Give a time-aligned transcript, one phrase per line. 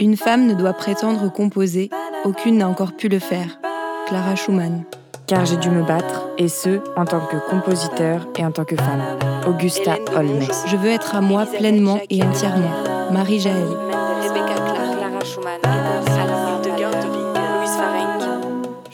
[0.00, 1.90] Une femme ne doit prétendre composer,
[2.24, 3.60] aucune n'a encore pu le faire.
[4.06, 4.84] Clara Schumann.
[5.26, 8.76] Car j'ai dû me battre, et ce, en tant que compositeur et en tant que
[8.76, 9.02] femme.
[9.46, 10.46] Augusta Holmes.
[10.66, 12.70] Je veux être à moi pleinement et entièrement.
[13.12, 13.68] Marie Jaël.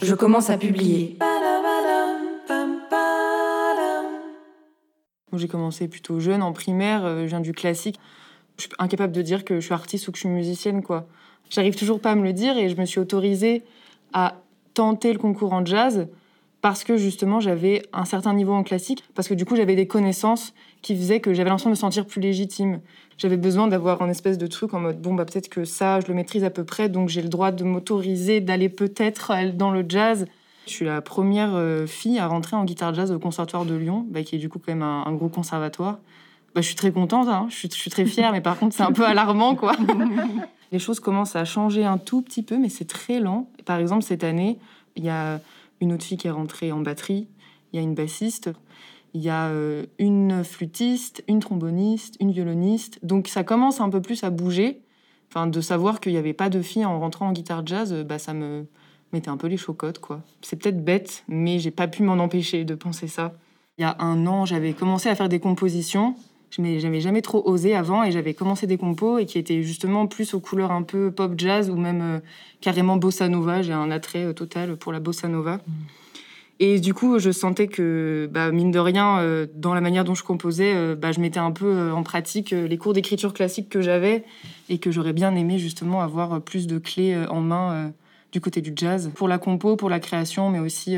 [0.01, 1.17] Je commence à publier.
[5.31, 7.97] J'ai commencé plutôt jeune, en primaire, euh, je viens du classique.
[8.57, 11.07] Je suis incapable de dire que je suis artiste ou que je suis musicienne, quoi.
[11.49, 13.63] J'arrive toujours pas à me le dire et je me suis autorisée
[14.13, 14.35] à
[14.73, 16.07] tenter le concours en jazz
[16.61, 19.87] parce que justement j'avais un certain niveau en classique, parce que du coup j'avais des
[19.87, 22.81] connaissances qui faisaient que j'avais l'impression de me sentir plus légitime.
[23.17, 26.07] J'avais besoin d'avoir un espèce de truc en mode bon bah peut-être que ça je
[26.07, 29.85] le maîtrise à peu près, donc j'ai le droit de m'autoriser d'aller peut-être dans le
[29.87, 30.25] jazz.
[30.65, 34.05] Je suis la première euh, fille à rentrer en guitare jazz au conservatoire de Lyon,
[34.09, 35.99] bah, qui est du coup quand même un, gros conservatoire.
[36.57, 37.45] Bah, je suis très contente, hein.
[37.51, 39.73] je, suis, je suis très fière, mais par contre c'est un peu alarmant quoi.
[40.71, 43.47] Les choses commencent à changer un tout petit peu, mais c'est très lent.
[43.63, 44.57] Par exemple cette année,
[44.95, 45.39] il y a
[45.81, 47.27] une autre fille qui est rentrée en batterie,
[47.71, 48.49] il y a une bassiste,
[49.13, 53.05] il y a euh, une flûtiste, une tromboniste, une violoniste.
[53.05, 54.81] Donc ça commence un peu plus à bouger.
[55.29, 58.03] Enfin, de savoir qu'il n'y avait pas de filles en rentrant en guitare jazz, euh,
[58.03, 58.65] bah, ça me
[59.13, 60.23] mettait un peu les chocottes, quoi.
[60.41, 63.35] C'est peut-être bête, mais j'ai pas pu m'en empêcher de penser ça.
[63.77, 66.15] Il y a un an, j'avais commencé à faire des compositions
[66.49, 70.07] je n'avais jamais trop osé avant et j'avais commencé des compos et qui étaient justement
[70.07, 72.19] plus aux couleurs un peu pop jazz ou même euh,
[72.61, 73.61] carrément bossa nova.
[73.61, 75.57] J'ai un attrait euh, total pour la bossa nova.
[75.57, 75.71] Mm.
[76.59, 80.15] Et du coup, je sentais que, bah, mine de rien, euh, dans la manière dont
[80.15, 84.23] je composais, bah, je mettais un peu en pratique les cours d'écriture classique que j'avais
[84.67, 87.93] et que j'aurais bien aimé justement avoir plus de clés en main
[88.31, 90.97] du côté du jazz pour la compo, pour la création, mais aussi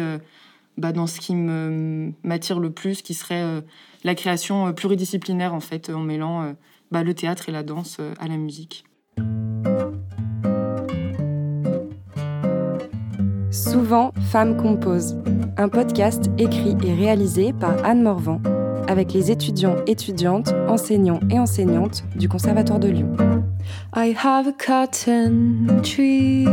[0.80, 3.62] bah, dans ce qui m'attire le plus, qui serait euh,
[4.04, 6.54] la création euh, pluridisciplinaire, en fait, en mêlant euh,
[6.90, 8.86] bah, le théâtre et la danse à la musique.
[13.52, 15.18] Souvent, Femmes composent,
[15.58, 18.42] un podcast écrit et réalisé par Anne Morvan
[18.88, 23.39] avec les étudiants, étudiantes, enseignants et enseignantes du Conservatoire de Lyon.
[23.94, 26.46] I have a cotton tree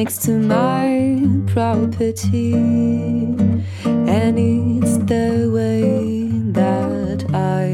[0.00, 7.66] next to my property, and it's the way that I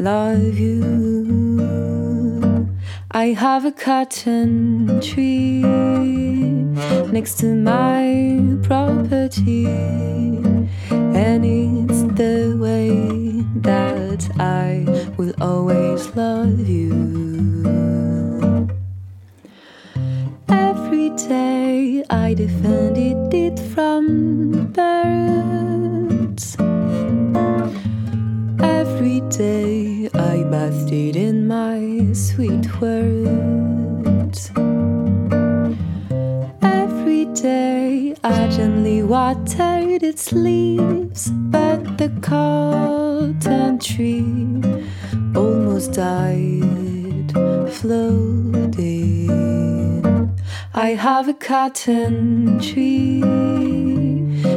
[0.00, 1.04] love you.
[3.10, 5.62] I have a cotton tree
[7.12, 12.90] next to my property, and it's the way
[13.62, 14.84] that I
[15.16, 16.90] will always love you.
[20.48, 26.56] Every day I defended it from birds.
[28.60, 34.50] Every day I bathed it in my sweet words.
[36.62, 42.08] Every day I gently watered its leaves, but the
[43.32, 44.60] cotton tree
[45.34, 47.32] almost died
[47.72, 49.30] floating.
[50.74, 53.20] I have a cotton tree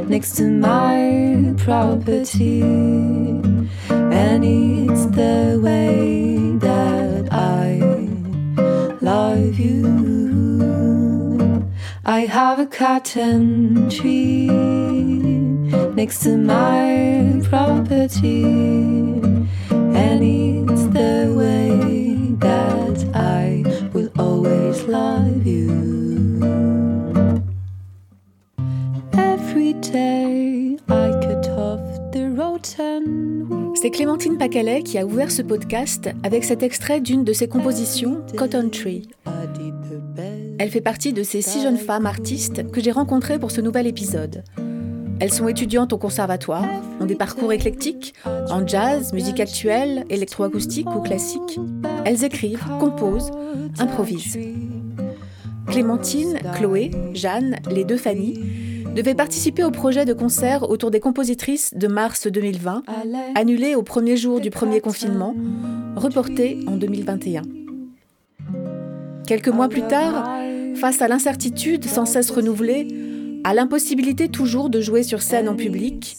[0.10, 7.80] next to my property, and it's the way that I
[9.02, 9.88] love you.
[12.06, 15.47] I have a cotton tree
[15.96, 18.44] next to my property,
[19.72, 23.64] and it's the way that I
[23.94, 25.72] will always love you.
[29.14, 36.10] Every day I cut off the rotten C'est Clémentine Pacalet qui a ouvert ce podcast
[36.24, 39.08] avec cet extrait d'une de ses compositions, Cotton Tree.
[40.60, 43.86] Elle fait partie de ces six jeunes femmes artistes que j'ai rencontrées pour ce nouvel
[43.86, 44.44] épisode.
[45.20, 46.66] Elles sont étudiantes au conservatoire,
[47.00, 51.60] ont des parcours éclectiques, en jazz, musique actuelle, électroacoustique ou classique.
[52.06, 53.32] Elles écrivent, composent,
[53.80, 54.38] improvisent.
[55.66, 58.40] Clémentine, Chloé, Jeanne, les deux Fanny,
[58.96, 62.84] devaient participer au projet de concert autour des compositrices de mars 2020,
[63.36, 65.36] annulé au premier jour du premier confinement,
[65.96, 67.42] reporté en 2021.
[69.26, 70.30] Quelques mois plus tard,
[70.76, 72.88] face à l'incertitude sans cesse renouvelée,
[73.48, 76.18] à l'impossibilité toujours de jouer sur scène en public,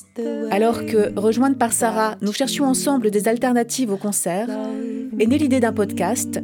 [0.51, 4.49] alors que, rejointe par Sarah, nous cherchions ensemble des alternatives au concert,
[5.19, 6.41] est née l'idée d'un podcast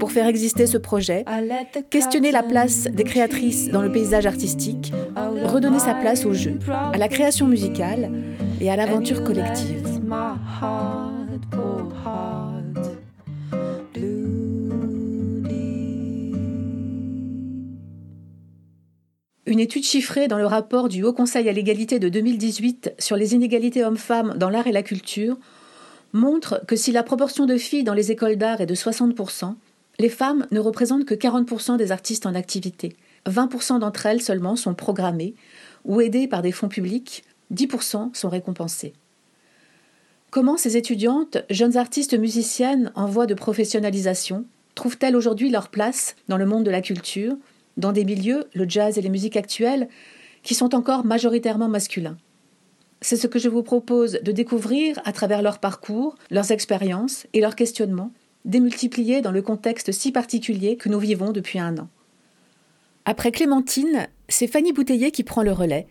[0.00, 1.24] pour faire exister ce projet,
[1.90, 4.92] questionner la place des créatrices dans le paysage artistique,
[5.44, 8.10] redonner sa place au jeu, à la création musicale
[8.60, 9.86] et à l'aventure collective.
[19.48, 23.34] Une étude chiffrée dans le rapport du Haut Conseil à l'égalité de 2018 sur les
[23.34, 25.38] inégalités hommes-femmes dans l'art et la culture
[26.12, 29.54] montre que si la proportion de filles dans les écoles d'art est de 60%,
[30.00, 32.94] les femmes ne représentent que 40% des artistes en activité.
[33.26, 35.34] 20% d'entre elles seulement sont programmées
[35.86, 37.24] ou aidées par des fonds publics,
[37.54, 38.92] 10% sont récompensées.
[40.28, 44.44] Comment ces étudiantes, jeunes artistes musiciennes en voie de professionnalisation,
[44.74, 47.34] trouvent-elles aujourd'hui leur place dans le monde de la culture,
[47.78, 49.88] dans des milieux, le jazz et les musiques actuelles,
[50.42, 52.18] qui sont encore majoritairement masculins
[53.00, 57.40] C'est ce que je vous propose de découvrir à travers leur parcours, leurs expériences et
[57.40, 58.12] leurs questionnements,
[58.44, 61.88] démultipliés dans le contexte si particulier que nous vivons depuis un an.
[63.04, 65.86] Après Clémentine, c'est Fanny Bouteiller qui prend le relais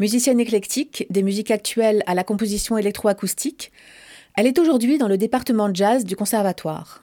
[0.00, 3.72] Musicienne éclectique, des musiques actuelles à la composition électroacoustique,
[4.36, 7.02] elle est aujourd'hui dans le département jazz du conservatoire.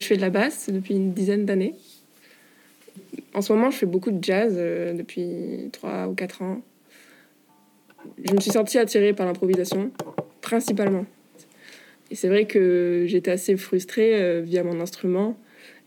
[0.00, 1.76] Je fais de la basse depuis une dizaine d'années.
[3.34, 6.62] En ce moment, je fais beaucoup de jazz euh, depuis 3 ou 4 ans.
[8.24, 9.90] Je me suis sentie attirée par l'improvisation,
[10.40, 11.06] principalement.
[12.10, 15.36] Et c'est vrai que j'étais assez frustrée euh, via mon instrument,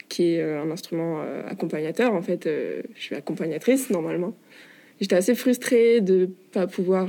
[0.09, 2.13] qui est euh, un instrument accompagnateur.
[2.13, 4.33] En fait, je suis accompagnatrice normalement
[4.99, 7.07] j'étais assez frustrée de ne pas pouvoir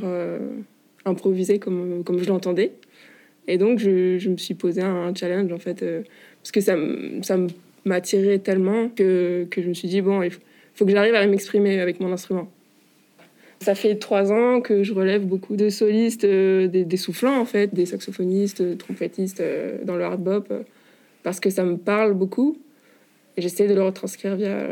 [1.05, 2.71] improviser comme, comme je l'entendais.
[3.49, 5.85] Et donc, je, je, me suis posé un challenge, en fait,
[6.41, 6.77] parce que ça,
[7.23, 7.37] ça
[7.85, 11.81] m'attirait tellement que, que, je me suis dit, bon, il faut, que j'arrive à m'exprimer
[11.81, 12.49] avec mon instrument.
[13.61, 17.45] Ça fait trois ans que je relève beaucoup de solistes, euh, des, des, soufflants, en
[17.45, 19.43] fait, des saxophonistes, trompettistes
[19.85, 20.53] dans le hard bop,
[21.23, 22.57] parce que ça me parle beaucoup.
[23.37, 24.69] J'essaie de le retranscrire via,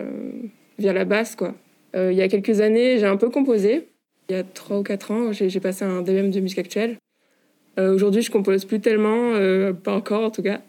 [0.79, 1.55] via la basse, quoi.
[1.97, 3.89] Euh, il y a quelques années, j'ai un peu composé.
[4.29, 6.99] Il y a 3 ou 4 ans, j'ai passé un DVM de musique actuelle.
[7.79, 10.61] Euh, aujourd'hui, je compose plus tellement, euh, pas encore en tout cas.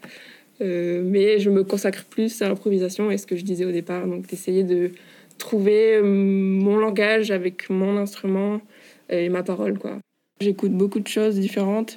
[0.60, 4.26] Mais je me consacre plus à l'improvisation et ce que je disais au départ, donc
[4.26, 4.90] d'essayer de
[5.38, 8.60] trouver mon langage avec mon instrument
[9.08, 9.78] et ma parole.
[9.78, 9.98] quoi.
[10.40, 11.96] J'écoute beaucoup de choses différentes.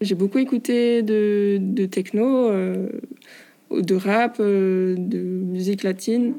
[0.00, 2.50] J'ai beaucoup écouté de, techno,
[3.70, 6.34] de rap, de musique latine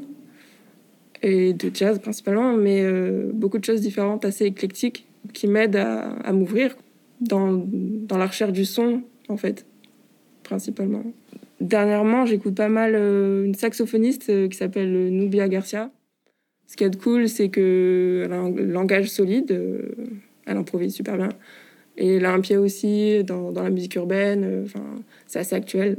[1.24, 6.34] et de jazz principalement, mais euh, beaucoup de choses différentes, assez éclectiques, qui m'aident à,
[6.34, 6.76] m'ouvrir
[7.22, 9.66] dans, dans, la recherche du son, en fait,
[10.44, 11.04] principalement.
[11.62, 15.92] Dernièrement, j'écoute pas mal euh, une saxophoniste euh, qui s'appelle Nubia Garcia.
[16.68, 19.58] Ce qui est cool, c'est qu'elle a un langage solide,
[20.46, 21.30] elle improvise super bien.
[21.98, 24.84] Et elle a un pied aussi dans, dans la musique urbaine, enfin,
[25.28, 25.98] c'est assez actuel,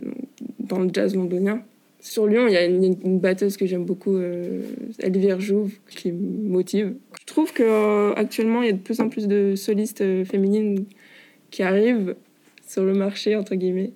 [0.59, 1.63] dans le jazz londonien.
[2.05, 4.61] Sur Lyon, il y a une, batteuse que j'aime beaucoup, euh,
[4.99, 6.97] Elvire Jouve, qui motive.
[7.19, 10.85] Je trouve qu'actuellement, euh, il y a de plus en plus de solistes euh, féminines
[11.51, 12.15] qui arrivent
[12.69, 13.95] sur le marché, entre guillemets,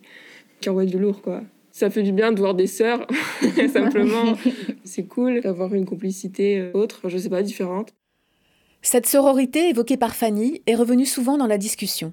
[0.61, 1.43] qui envoient du lourd, quoi.
[1.71, 3.07] Ça fait du bien de voir des sœurs,
[3.73, 4.35] simplement.
[4.85, 7.95] C'est cool d'avoir une complicité euh, autre, je sais pas, différente.
[8.83, 12.13] Cette sororité évoquée par Fanny est revenue souvent dans la discussion.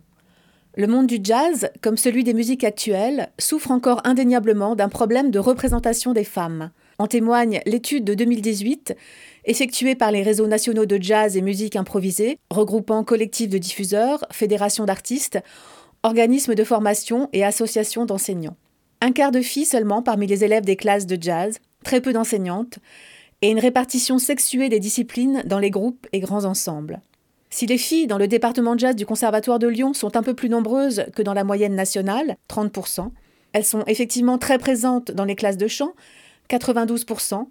[0.78, 5.40] Le monde du jazz, comme celui des musiques actuelles, souffre encore indéniablement d'un problème de
[5.40, 6.72] représentation des femmes.
[6.98, 8.94] En témoigne l'étude de 2018,
[9.46, 14.86] effectuée par les réseaux nationaux de jazz et musique improvisée, regroupant collectifs de diffuseurs, fédérations
[14.86, 15.40] d'artistes,
[16.06, 18.56] organismes de formation et associations d'enseignants.
[19.02, 22.78] Un quart de filles seulement parmi les élèves des classes de jazz, très peu d'enseignantes,
[23.42, 27.02] et une répartition sexuée des disciplines dans les groupes et grands ensembles.
[27.50, 30.36] Si les filles dans le département de jazz du Conservatoire de Lyon sont un peu
[30.36, 33.10] plus nombreuses que dans la moyenne nationale, 30%,
[33.54, 35.94] elles sont effectivement très présentes dans les classes de chant,
[36.52, 37.48] 92%,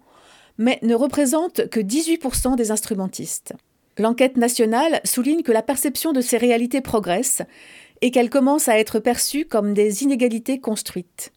[0.57, 3.53] mais ne représentent que 18% des instrumentistes.
[3.97, 7.41] L'enquête nationale souligne que la perception de ces réalités progresse
[8.01, 11.31] et qu'elles commencent à être perçues comme des inégalités construites.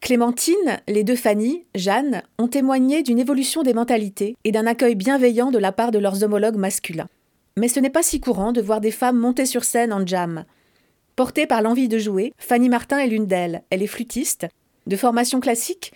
[0.00, 5.50] Clémentine, les deux Fanny, Jeanne, ont témoigné d'une évolution des mentalités et d'un accueil bienveillant
[5.50, 7.08] de la part de leurs homologues masculins.
[7.56, 10.44] Mais ce n'est pas si courant de voir des femmes monter sur scène en jam.
[11.16, 13.62] Portée par l'envie de jouer, Fanny Martin est l'une d'elles.
[13.70, 14.46] Elle est flûtiste.
[14.86, 15.92] De formation classique,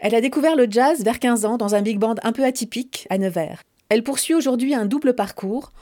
[0.00, 3.06] elle a découvert le jazz vers 15 ans dans un big band un peu atypique
[3.10, 3.62] à Nevers.
[3.88, 5.72] Elle poursuit aujourd'hui un double parcours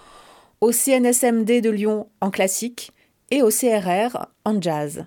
[0.60, 2.90] au CNSMD de Lyon en classique
[3.30, 5.06] et au CRR en jazz.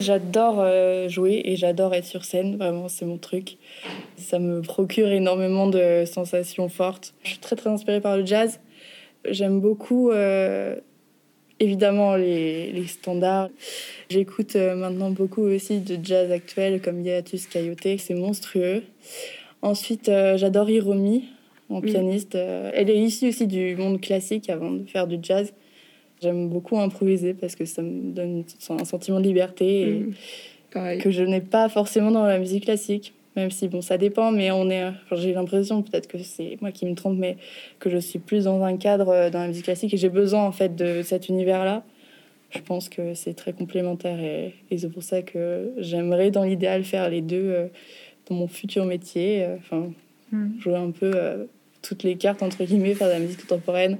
[0.00, 3.56] J'adore euh, jouer et j'adore être sur scène, vraiment c'est mon truc.
[4.16, 7.14] Ça me procure énormément de sensations fortes.
[7.22, 8.60] Je suis très très inspirée par le jazz
[9.30, 10.76] J'aime beaucoup, euh,
[11.60, 13.48] évidemment, les, les standards.
[14.08, 18.82] J'écoute euh, maintenant beaucoup aussi de jazz actuel comme Hiatus Coyote, c'est monstrueux.
[19.62, 21.24] Ensuite, euh, j'adore Hiromi,
[21.68, 21.84] mon mm.
[21.84, 22.34] pianiste.
[22.34, 25.52] elle est issue aussi du monde classique avant de faire du jazz.
[26.22, 30.98] J'aime beaucoup improviser parce que ça me donne un sentiment de liberté et mm.
[30.98, 33.12] que je n'ai pas forcément dans la musique classique.
[33.36, 34.90] Même si, bon, ça dépend, mais on est.
[35.12, 37.36] j'ai l'impression, peut-être que c'est moi qui me trompe, mais
[37.78, 40.44] que je suis plus dans un cadre euh, dans la musique classique et j'ai besoin,
[40.44, 41.84] en fait, de cet univers-là.
[42.50, 47.10] Je pense que c'est très complémentaire et, c'est pour ça que j'aimerais, dans l'idéal, faire
[47.10, 47.66] les deux euh,
[48.30, 49.44] dans mon futur métier.
[49.44, 49.92] Euh, enfin,
[50.32, 50.60] mm.
[50.60, 51.12] jouer un peu
[51.82, 53.98] toutes les cartes, entre guillemets, faire de la musique contemporaine,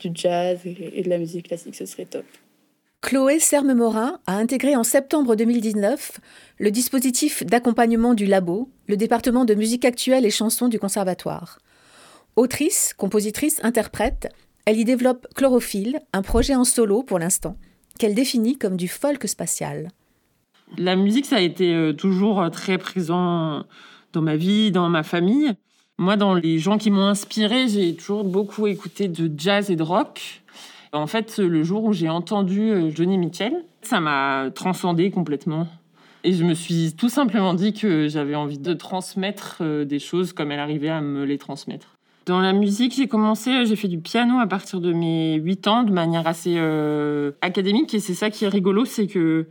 [0.00, 2.24] du jazz et, de la musique classique, ce serait top.
[3.02, 6.20] Chloé Serme-Morin a intégré en septembre 2019
[6.58, 11.58] le dispositif d'accompagnement du Labo, le département de musique actuelle et chansons du Conservatoire.
[12.36, 14.28] Autrice, compositrice, interprète,
[14.66, 17.56] elle y développe Chlorophylle, un projet en solo pour l'instant,
[17.98, 19.88] qu'elle définit comme du folk spatial.
[20.76, 23.64] La musique, ça a été euh, toujours euh, très présent
[24.12, 25.54] dans ma vie, dans ma famille.
[26.00, 29.82] Moi, dans les gens qui m'ont inspiré, j'ai toujours beaucoup écouté de jazz et de
[29.82, 30.40] rock.
[30.94, 33.52] En fait, le jour où j'ai entendu euh, Johnny Mitchell,
[33.82, 35.68] ça m'a transcendé complètement.
[36.24, 40.32] Et je me suis tout simplement dit que j'avais envie de transmettre euh, des choses
[40.32, 41.98] comme elle arrivait à me les transmettre.
[42.24, 45.82] Dans la musique, j'ai commencé, j'ai fait du piano à partir de mes 8 ans
[45.82, 47.92] de manière assez euh, académique.
[47.92, 49.48] Et c'est ça qui est rigolo, c'est que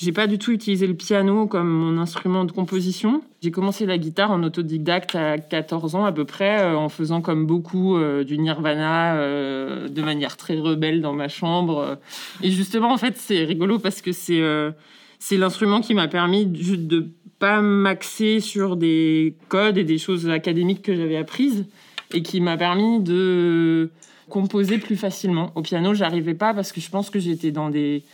[0.00, 3.20] j'ai pas du tout utilisé le piano comme mon instrument de composition.
[3.42, 7.20] J'ai commencé la guitare en autodidacte à 14 ans à peu près, euh, en faisant
[7.20, 11.98] comme beaucoup euh, du nirvana euh, de manière très rebelle dans ma chambre.
[12.44, 17.08] Et justement, en fait, c'est rigolo parce que c'est l'instrument qui m'a permis de, de
[17.40, 21.66] pas m'axer sur des codes et des choses académiques que j'avais apprises
[22.14, 23.90] et qui m'a permis de
[24.28, 25.50] composer plus facilement.
[25.56, 28.04] Au piano, j'arrivais pas parce que je pense que j'étais dans des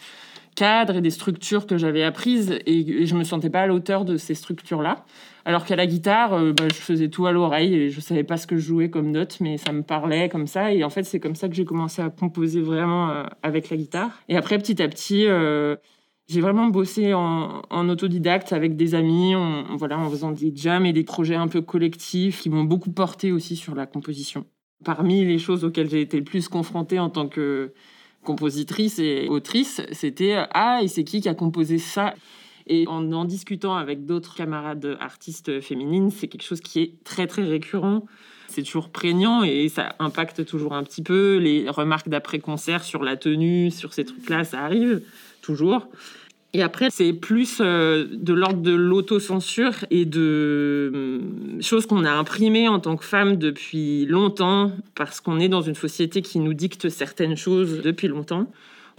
[0.54, 4.16] cadres et des structures que j'avais apprises et, je me sentais pas à l'auteur de
[4.16, 5.04] ces structures-là.
[5.44, 8.37] Alors qu'à la guitare, euh, bah, je faisais tout à l'oreille et je savais pas
[8.37, 10.73] ce que je jouais comme note, mais ça me parlait comme ça.
[10.73, 13.76] Et en fait, c'est comme ça que j'ai commencé à composer vraiment euh, avec la
[13.76, 14.11] guitare.
[14.28, 15.76] Et après, petit à petit, euh,
[16.28, 19.34] j'ai vraiment bossé en, autodidacte avec des amis,
[19.76, 23.30] voilà, en faisant des jams et des projets un peu collectifs qui m'ont beaucoup porté
[23.30, 24.46] aussi sur la composition.
[24.84, 27.75] Parmi les choses auxquelles j'ai été le plus confrontée en tant que
[28.25, 32.14] compositrice et autrice, c'était ah et c'est qui qui a composé ça?
[32.66, 37.26] Et en en discutant avec d'autres camarades artistes féminines, c'est quelque chose qui est très
[37.26, 38.07] très récurrent.
[38.49, 41.38] C'est toujours prégnant et ça impacte toujours un petit peu.
[41.38, 45.02] Les remarques d'après-concert sur la tenue, sur ces trucs-là, ça arrive
[45.43, 45.88] toujours.
[46.56, 52.12] Et après, c'est plus euh, de l'ordre de l'autocensure et de hum, choses qu'on a
[52.12, 56.54] imprimées en tant que femme depuis longtemps, parce qu'on est dans une société qui nous
[56.54, 58.46] dicte certaines choses depuis longtemps.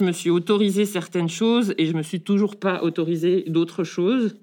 [0.00, 4.36] Je me suis autorisée certaines choses et je me suis toujours pas autorisée d'autres choses.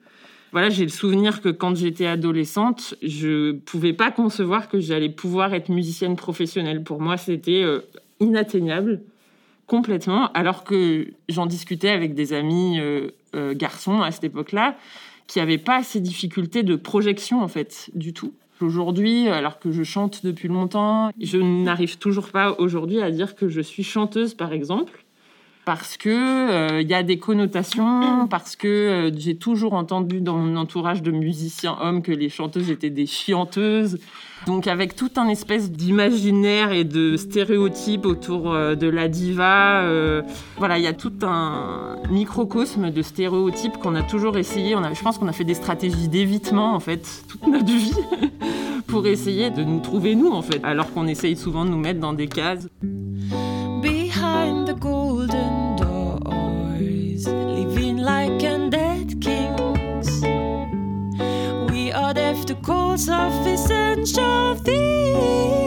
[0.51, 5.53] Voilà, j'ai le souvenir que quand j'étais adolescente, je pouvais pas concevoir que j'allais pouvoir
[5.53, 6.83] être musicienne professionnelle.
[6.83, 7.81] Pour moi, c'était euh,
[8.19, 9.01] inatteignable
[9.67, 14.77] complètement, alors que j'en discutais avec des amis euh, euh, garçons à cette époque-là,
[15.27, 18.33] qui n'avaient pas ces difficultés de projection, en fait, du tout.
[18.61, 23.49] Aujourd'hui, alors que je chante depuis longtemps, je n'arrive toujours pas aujourd'hui à dire que
[23.49, 25.03] je suis chanteuse, par exemple,
[25.65, 30.55] parce que il euh, y a des connotations, parce que j'ai toujours entendu dans mon
[30.57, 33.97] entourage de musiciens hommes que les chanteuses étaient des chianteuses,
[34.45, 39.81] donc avec tout un espèce d'imaginaire et de stéréotypes autour euh, de la diva.
[39.81, 40.21] Euh,
[40.57, 44.75] voilà, il y a tout un microcosme de stéréotypes qu'on a toujours essayé.
[44.75, 47.95] On a, je pense qu'on a fait des stratégies d'évitement en fait toute notre vie
[48.87, 51.99] pour essayer de nous trouver nous en fait, alors qu'on essaye souvent de nous mettre
[51.99, 52.67] dans des cases.
[62.63, 65.62] cold surface and shove thee.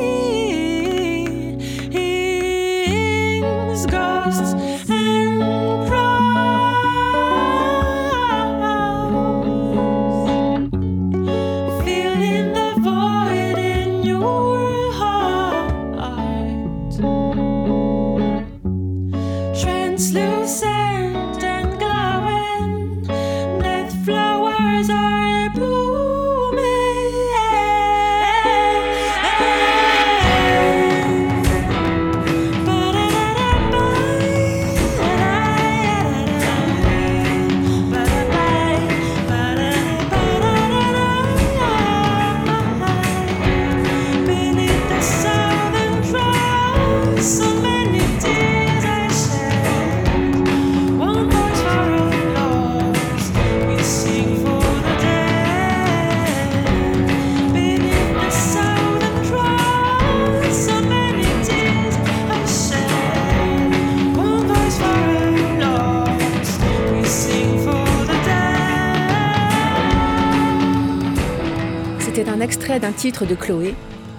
[73.07, 73.77] Titre de Chloé,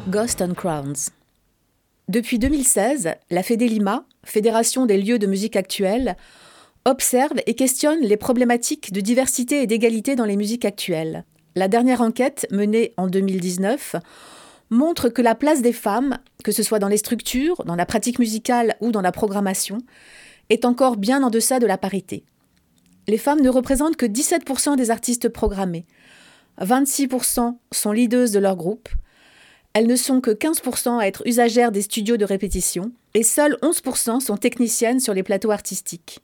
[0.08, 1.10] Ghost on Crowns.
[2.08, 6.16] Depuis 2016, la Lima, Fédération des lieux de musique actuelle,
[6.86, 11.26] observe et questionne les problématiques de diversité et d'égalité dans les musiques actuelles.
[11.58, 13.98] La dernière enquête, menée en 2019,
[14.70, 18.20] montre que la place des femmes, que ce soit dans les structures, dans la pratique
[18.20, 19.80] musicale ou dans la programmation,
[20.50, 22.24] est encore bien en deçà de la parité.
[23.10, 25.86] Les femmes ne représentent que 17% des artistes programmés.
[26.66, 28.90] 26% sont leaders de leur groupe,
[29.74, 34.20] elles ne sont que 15% à être usagères des studios de répétition et seules 11%
[34.22, 36.20] sont techniciennes sur les plateaux artistiques.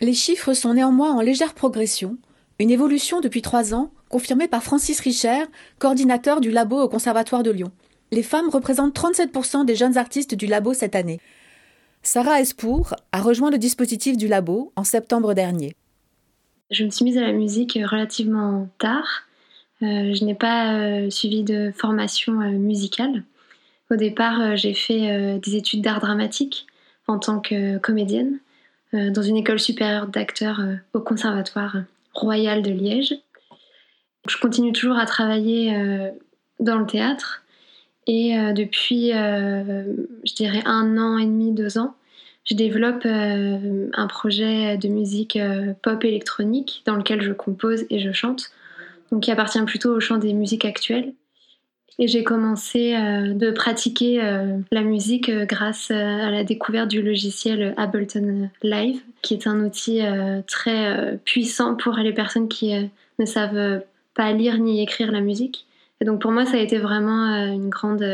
[0.00, 2.18] Les chiffres sont néanmoins en légère progression,
[2.58, 5.44] une évolution depuis trois ans confirmée par Francis Richer,
[5.78, 7.70] coordinateur du labo au Conservatoire de Lyon.
[8.12, 11.20] Les femmes représentent 37% des jeunes artistes du labo cette année.
[12.02, 15.74] Sarah Espour a rejoint le dispositif du labo en septembre dernier.
[16.70, 19.25] Je me suis mise à la musique relativement tard.
[19.82, 23.24] Euh, je n'ai pas euh, suivi de formation euh, musicale.
[23.90, 26.66] Au départ, j'ai fait des études d'art dramatique
[27.06, 28.40] en tant que comédienne
[28.92, 30.60] dans une école supérieure d'acteurs
[30.92, 31.76] au Conservatoire
[32.12, 33.14] royal de Liège.
[34.28, 35.72] Je continue toujours à travailler
[36.58, 37.44] dans le théâtre
[38.08, 41.94] et depuis, je dirais, un an et demi, deux ans,
[42.44, 45.38] je développe un projet de musique
[45.80, 48.50] pop électronique dans lequel je compose et je chante
[49.10, 51.12] donc qui appartient plutôt au champ des musiques actuelles.
[51.98, 57.00] Et j'ai commencé euh, de pratiquer euh, la musique euh, grâce à la découverte du
[57.00, 60.02] logiciel Ableton Live, qui est un outil
[60.46, 62.72] très puissant pour les personnes qui
[63.18, 63.80] ne savent
[64.14, 65.66] pas lire ni écrire la musique.
[66.00, 68.06] Et donc pour moi, ça a été vraiment une grande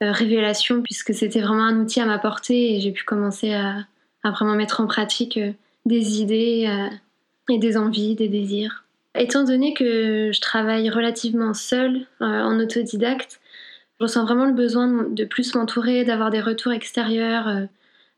[0.00, 3.76] révélation, puisque c'était vraiment un outil à ma portée et j'ai pu commencer à,
[4.24, 5.38] à, vraiment mettre en pratique
[5.86, 6.68] des idées
[7.48, 8.87] et des envies, des désirs.
[9.18, 13.40] Étant donné que je travaille relativement seule, euh, en autodidacte,
[13.98, 17.64] je ressens vraiment le besoin de plus m'entourer, d'avoir des retours extérieurs, euh,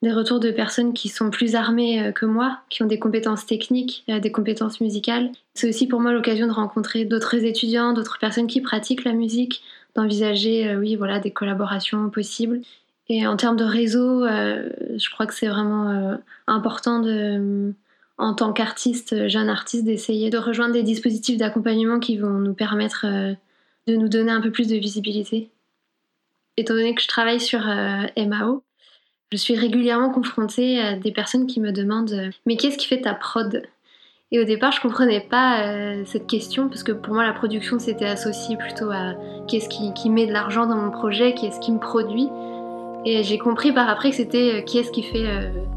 [0.02, 3.46] des retours de personnes qui sont plus armées euh, que moi, qui ont des compétences
[3.46, 5.30] techniques, des compétences musicales.
[5.54, 9.62] C'est aussi pour moi l'occasion de rencontrer d'autres étudiants, d'autres personnes qui pratiquent la musique,
[9.94, 12.60] d'envisager, oui, voilà, des collaborations possibles.
[13.08, 17.72] Et en termes de réseau, je crois que c'est vraiment important de
[18.20, 23.06] en tant qu'artiste, jeune artiste, d'essayer de rejoindre des dispositifs d'accompagnement qui vont nous permettre
[23.06, 23.32] euh,
[23.86, 25.50] de nous donner un peu plus de visibilité.
[26.58, 28.62] Étant donné que je travaille sur euh, MAO,
[29.32, 33.00] je suis régulièrement confrontée à des personnes qui me demandent euh, Mais qu'est-ce qui fait
[33.00, 33.62] ta prod?
[34.32, 38.06] Et au départ, je comprenais pas cette question parce que pour moi, la production c'était
[38.06, 39.14] associé plutôt à
[39.48, 42.28] qu'est-ce qui, qui, met de l'argent dans mon projet, qu'est-ce qui me produit.
[43.04, 45.26] Et j'ai compris par après que c'était qui est-ce qui fait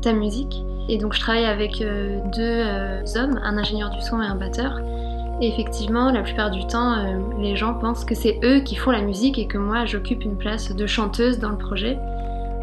[0.04, 0.62] ta musique.
[0.89, 4.36] Et donc je travaille avec euh, deux euh, hommes, un ingénieur du son et un
[4.36, 4.80] batteur.
[5.41, 8.91] Et effectivement, la plupart du temps, euh, les gens pensent que c'est eux qui font
[8.91, 11.98] la musique et que moi, j'occupe une place de chanteuse dans le projet.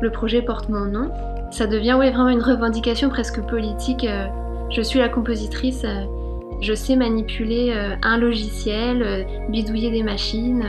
[0.00, 1.10] Le projet porte mon nom.
[1.50, 4.06] Ça devient vraiment une revendication presque politique.
[4.70, 5.84] je suis la compositrice,
[6.60, 10.62] je sais manipuler un logiciel, bidouiller des machines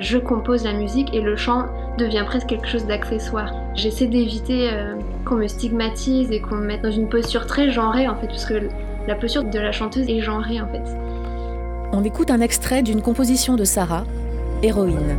[0.00, 1.66] je compose la musique et le chant
[1.98, 3.52] devient presque quelque chose d'accessoire.
[3.74, 8.06] J'essaie d'éviter euh, qu'on me stigmatise et qu'on me mette dans une posture très genrée
[8.06, 8.54] en fait, puisque
[9.06, 10.82] la posture de la chanteuse est genrée en fait.
[11.92, 14.04] On écoute un extrait d'une composition de Sarah,
[14.62, 15.16] Héroïne.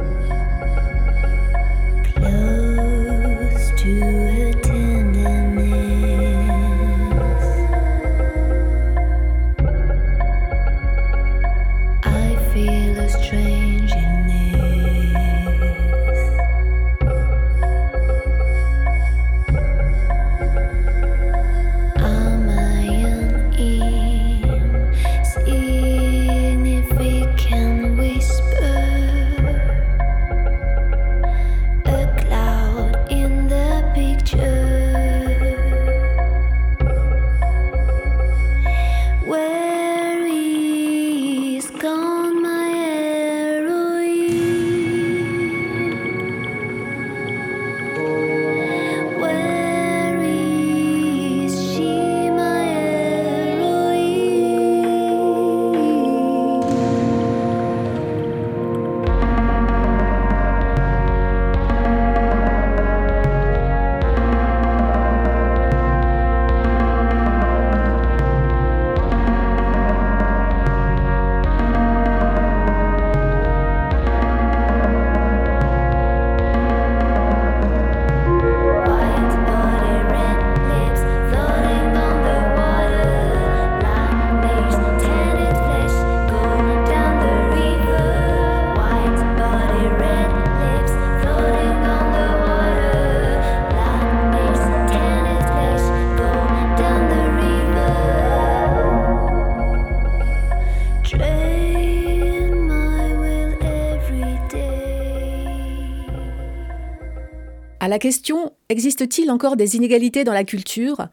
[107.90, 111.08] La question Existe-t-il encore des inégalités dans la culture?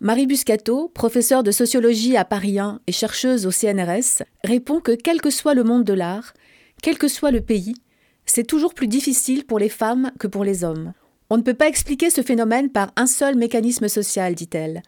[0.00, 5.20] Marie Buscato, professeure de sociologie à Paris 1 et chercheuse au CNRS, répond que quel
[5.20, 6.34] que soit le monde de l'art,
[6.82, 7.74] quel que soit le pays,
[8.26, 10.92] c'est toujours plus difficile pour les femmes que pour les hommes.
[11.30, 14.82] On ne peut pas expliquer ce phénomène par un seul mécanisme social, dit-elle.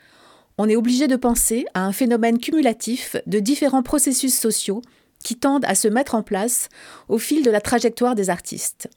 [0.58, 4.82] On est obligé de penser à un phénomène cumulatif de différents processus sociaux
[5.24, 6.68] qui tendent à se mettre en place
[7.08, 8.88] au fil de la trajectoire des artistes.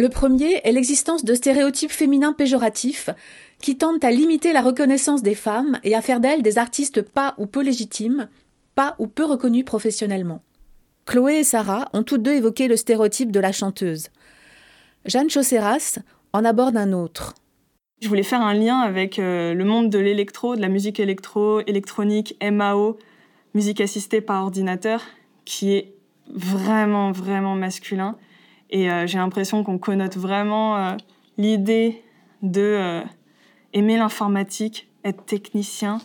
[0.00, 3.10] Le premier est l'existence de stéréotypes féminins péjoratifs
[3.60, 7.34] qui tendent à limiter la reconnaissance des femmes et à faire d'elles des artistes pas
[7.36, 8.28] ou peu légitimes,
[8.76, 10.40] pas ou peu reconnus professionnellement.
[11.04, 14.10] Chloé et Sarah ont toutes deux évoqué le stéréotype de la chanteuse.
[15.04, 15.98] Jeanne Chausseras
[16.32, 17.34] en aborde un autre.
[18.00, 21.60] Je voulais faire un lien avec euh, le monde de l'électro, de la musique électro,
[21.66, 22.98] électronique, MAO,
[23.54, 25.02] musique assistée par ordinateur,
[25.44, 25.94] qui est
[26.32, 28.16] vraiment, vraiment masculin
[28.70, 30.96] et euh, j'ai l'impression qu'on connote vraiment euh,
[31.36, 32.02] l'idée
[32.42, 33.00] de euh,
[33.72, 35.98] aimer l'informatique, être technicien.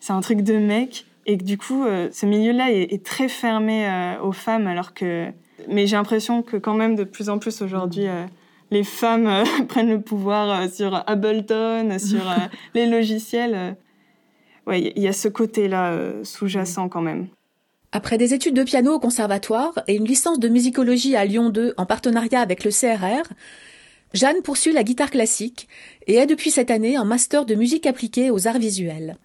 [0.00, 1.04] C'est un truc de mec.
[1.26, 3.86] Et que du coup, ce milieu-là est, très fermé
[4.22, 5.30] aux femmes, alors que.
[5.68, 8.06] Mais j'ai l'impression que quand même de plus en plus aujourd'hui,
[8.70, 12.22] les femmes prennent le pouvoir sur Ableton, sur
[12.74, 13.76] les logiciels.
[14.66, 17.26] Ouais, il y a ce côté-là sous-jacent quand même.
[17.90, 21.72] Après des études de piano au conservatoire et une licence de musicologie à Lyon 2
[21.78, 23.32] en partenariat avec le CRR,
[24.12, 25.68] Jeanne poursuit la guitare classique
[26.06, 29.16] et est depuis cette année en master de musique appliquée aux arts visuels.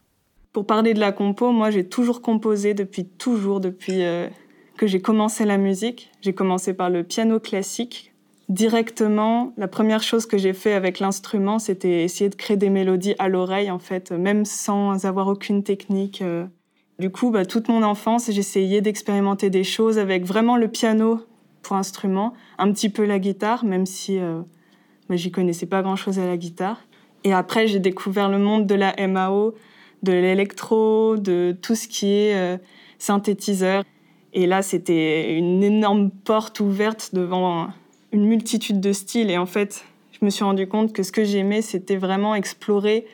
[0.54, 4.30] Pour parler de la compo, moi j'ai toujours composé depuis toujours, depuis euh,
[4.78, 6.12] que j'ai commencé la musique.
[6.22, 8.14] J'ai commencé par le piano classique.
[8.48, 13.16] Directement, la première chose que j'ai fait avec l'instrument, c'était essayer de créer des mélodies
[13.20, 16.22] à l'oreille, en fait, même sans avoir aucune technique.
[16.22, 16.46] Euh,
[17.04, 21.20] du coup, bah, toute mon enfance, j'essayais d'expérimenter des choses avec vraiment le piano
[21.62, 24.40] pour instrument, un petit peu la guitare, même si euh,
[25.10, 26.80] bah, j'y connaissais pas grand-chose à la guitare.
[27.26, 29.54] Et après, j'ai découvert le monde de la MAO,
[30.04, 32.58] de l'électro, de tout ce qui est euh,
[33.00, 33.84] synthétiseur.
[34.32, 37.68] Et là, c'était une énorme porte ouverte devant
[38.14, 39.30] une multitude de styles.
[39.30, 43.06] Et en fait, je me suis rendu compte que ce que j'aimais, c'était vraiment explorer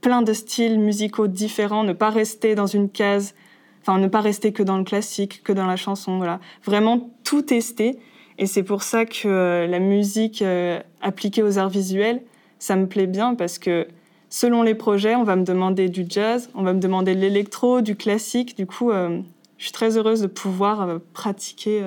[0.00, 3.34] plein de styles musicaux différents, ne pas rester dans une case,
[3.80, 6.40] enfin ne pas rester que dans le classique, que dans la chanson, voilà.
[6.64, 7.98] Vraiment tout tester.
[8.38, 12.22] Et c'est pour ça que euh, la musique euh, appliquée aux arts visuels,
[12.58, 13.88] ça me plaît bien parce que
[14.30, 17.80] selon les projets, on va me demander du jazz, on va me demander de l'électro,
[17.80, 18.56] du classique.
[18.56, 19.20] Du coup, euh,
[19.56, 21.82] je suis très heureuse de pouvoir pratiquer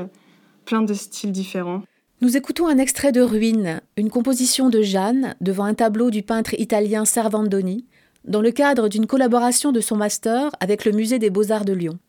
[0.65, 1.83] plein de styles différents.
[2.19, 6.53] Nous écoutons un extrait de Ruine, une composition de Jeanne devant un tableau du peintre
[6.59, 7.85] italien Servandoni,
[8.25, 11.99] dans le cadre d'une collaboration de son master avec le Musée des beaux-arts de Lyon.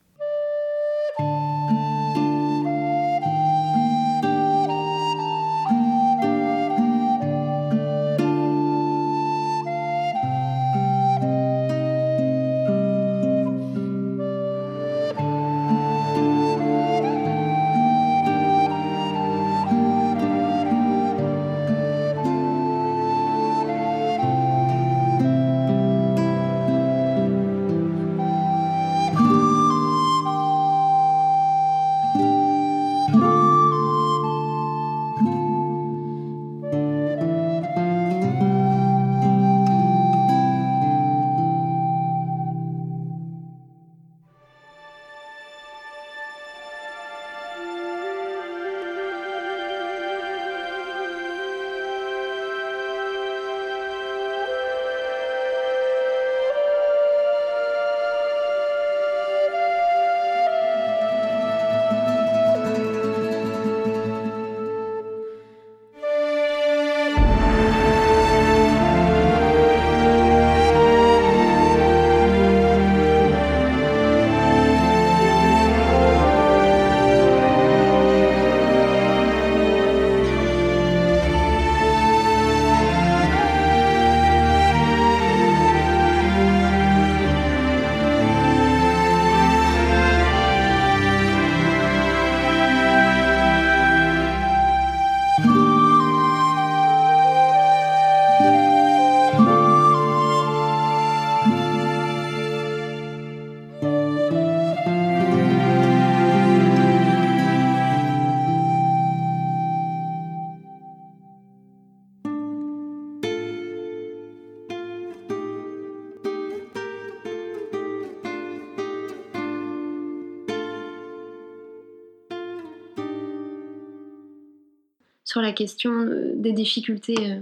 [125.86, 127.40] Euh, des difficultés euh,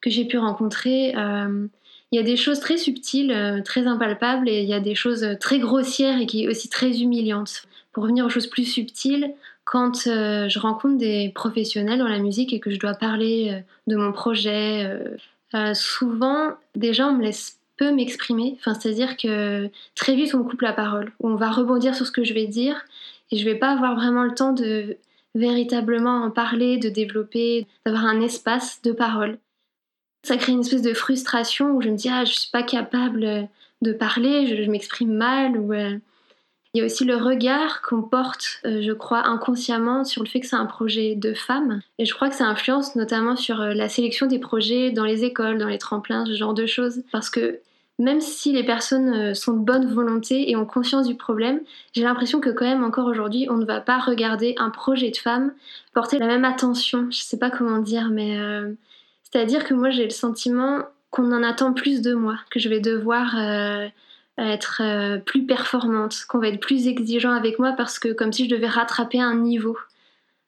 [0.00, 1.12] que j'ai pu rencontrer,
[2.12, 5.36] il y a des choses très subtiles, très impalpables, et il y a des choses
[5.38, 7.64] très grossières et qui aussi très humiliantes.
[7.92, 9.34] Pour revenir aux choses plus subtiles,
[9.64, 14.10] quand je rencontre des professionnels dans la musique et que je dois parler de mon
[14.10, 14.90] projet,
[15.74, 18.56] souvent, déjà, on me laisse peu m'exprimer.
[18.58, 21.12] Enfin, c'est-à-dire que très vite, on me coupe la parole.
[21.20, 22.84] On va rebondir sur ce que je vais dire
[23.30, 24.98] et je vais pas avoir vraiment le temps de
[25.34, 29.38] véritablement en parler, de développer, d'avoir un espace de parole.
[30.22, 33.48] Ça crée une espèce de frustration où je me dis ah je suis pas capable
[33.82, 35.96] de parler, je, m'exprime mal ou euh,
[36.72, 40.38] il y a aussi le regard qu'on porte, euh, je crois, inconsciemment sur le fait
[40.38, 41.80] que c'est un projet de femmes.
[41.98, 45.24] Et je crois que ça influence notamment sur euh, la sélection des projets dans les
[45.24, 47.02] écoles, dans les tremplins, ce genre de choses.
[47.10, 47.58] Parce que
[48.00, 51.60] même si les personnes euh, sont de bonne volonté et ont conscience du problème,
[51.92, 55.16] j'ai l'impression que quand même encore aujourd'hui, on ne va pas regarder un projet de
[55.16, 55.52] femme
[55.92, 57.08] porter la même attention.
[57.10, 58.72] Je sais pas comment dire, mais euh,
[59.22, 60.78] c'est-à-dire que moi j'ai le sentiment
[61.10, 63.86] qu'on en attend plus de moi, que je vais devoir euh,
[64.38, 64.80] être
[65.26, 68.68] plus performante, qu'on va être plus exigeant avec moi parce que comme si je devais
[68.68, 69.76] rattraper un niveau.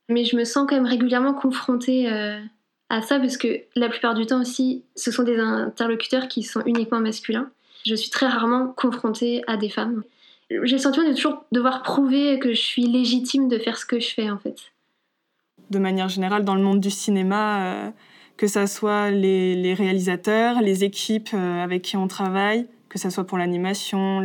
[0.08, 2.10] Mais je me sens quand même régulièrement confrontée
[2.92, 6.62] à ça parce que la plupart du temps aussi, ce sont des interlocuteurs qui sont
[6.66, 7.50] uniquement masculins.
[7.86, 10.02] Je suis très rarement confrontée à des femmes.
[10.50, 13.98] J'ai le sentiment de toujours devoir prouver que je suis légitime de faire ce que
[13.98, 14.56] je fais en fait.
[15.70, 17.90] De manière générale, dans le monde du cinéma, euh,
[18.36, 23.24] que ce soit les, réalisateurs, les équipes euh, avec qui on travaille, que ce soit
[23.24, 24.20] pour l'animation,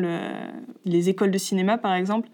[0.83, 2.27] les écoles de cinéma par exemple,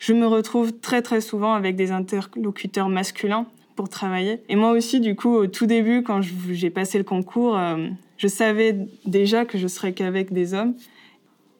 [0.00, 4.42] je me retrouve très très souvent avec des interlocuteurs masculins pour travailler.
[4.48, 8.28] Et moi aussi, du coup, au tout début, quand j'ai passé le concours, euh, je
[8.28, 10.74] savais déjà que je serais qu'avec des hommes.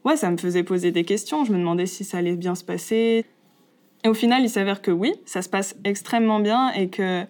[0.05, 1.45] Ouais, ça me faisait poser des questions.
[1.45, 3.25] Je me demandais si ça allait bien se passer.
[4.05, 7.25] Et au final, il s'avère que oui, ça se passe extrêmement bien et que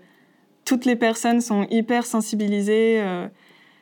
[0.65, 3.01] toutes les personnes sont hyper sensibilisées.
[3.01, 3.29] Euh,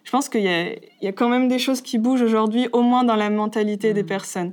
[0.02, 3.04] je pense qu'il y, y, a quand même des choses qui bougent aujourd'hui, au moins
[3.04, 4.06] dans la mentalité des mmh.
[4.06, 4.52] personnes.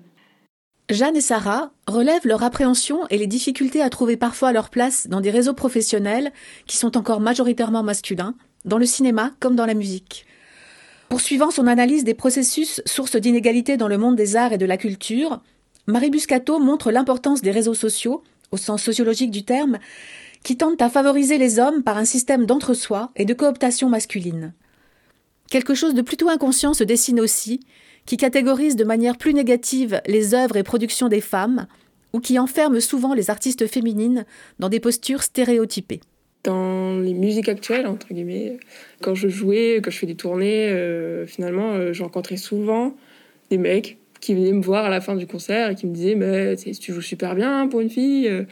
[0.90, 5.20] Jeanne et Sarah relèvent leur appréhension et les difficultés à trouver parfois leur place dans
[5.20, 6.32] des réseaux professionnels
[6.66, 10.26] qui sont encore majoritairement masculins, dans le cinéma comme dans la musique.
[11.10, 14.78] Poursuivant son analyse des processus sources d'inégalités dans le monde des arts et de la
[14.78, 15.42] culture,
[15.88, 19.80] Marie Buscato montre l'importance des réseaux sociaux, au sens sociologique du terme,
[20.44, 24.54] qui tentent à favoriser les hommes par un système d'entre-soi et de cooptation masculine.
[25.50, 27.62] Quelque chose de plutôt inconscient se dessine aussi,
[28.08, 31.68] qui catégorise de manière plus négative les œuvres et productions des femmes,
[32.14, 34.26] ou qui enferme souvent les artistes féminines
[34.58, 36.00] dans des postures stéréotypées.
[36.46, 38.58] Dans les musiques actuelles, entre guillemets,
[39.02, 42.96] quand je jouais, quand je fais des tournées, euh, finalement, euh, je rencontrais souvent
[43.50, 46.16] des mecs qui venaient me voir à la fin du concert et qui me disaient
[46.16, 48.46] Mais tu joues super bien pour une fille, euh,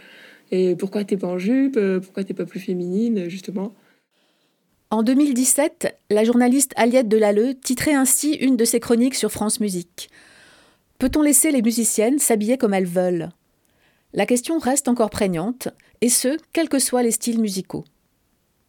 [0.52, 3.74] et pourquoi t'es pas en jupe, pourquoi t'es pas plus féminine, justement
[4.92, 10.10] en 2017, la journaliste Aliette Delalleux titrait ainsi une de ses chroniques sur France Musique.
[11.00, 13.30] Peut-on laisser les musiciennes s'habiller comme elles veulent?
[14.14, 15.70] La question reste encore prégnante,
[16.02, 17.84] et ce, quels que soient les styles musicaux.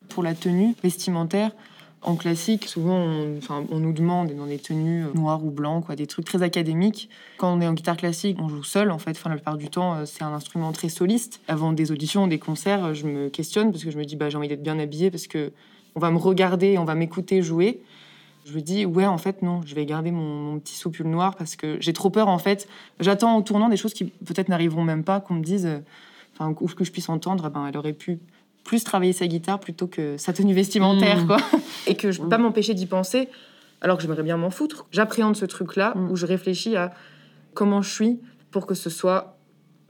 [0.09, 1.53] Pour la tenue vestimentaire,
[2.03, 6.25] en classique, souvent on, nous demande dans des tenues noires ou blancs, quoi, des trucs
[6.25, 7.11] très académiques.
[7.37, 9.19] Quand on est en guitare classique, on joue seul en fait.
[9.25, 11.41] La plupart du temps, euh, c'est un instrument très soliste.
[11.49, 14.39] Avant des auditions, des concerts, je me questionne parce que je me dis bah, j'ai
[14.39, 15.53] envie d'être bien habillée parce que
[15.97, 17.81] on va me regarder, on va m'écouter jouer.
[18.45, 21.57] Je me dis, ouais, en fait, non, je vais garder mon, petit soupule noir parce
[21.57, 22.69] que j'ai trop peur, en fait.
[23.01, 25.79] J'attends en tournant des choses qui peut-être n'arriveront même pas, qu'on me dise, euh,
[26.35, 28.21] enfin, ou que je puisse entendre, ben, elle aurait pu
[28.63, 31.27] plus travailler sa guitare plutôt que sa tenue vestimentaire, mmh.
[31.27, 31.39] quoi.
[31.87, 33.29] Et que je peux pas m'empêcher d'y penser,
[33.81, 34.87] alors que j'aimerais bien m'en foutre.
[34.93, 36.11] J'appréhende ce truc-là mmh.
[36.11, 36.93] où je réfléchis à
[37.55, 39.39] comment je suis pour que ce soit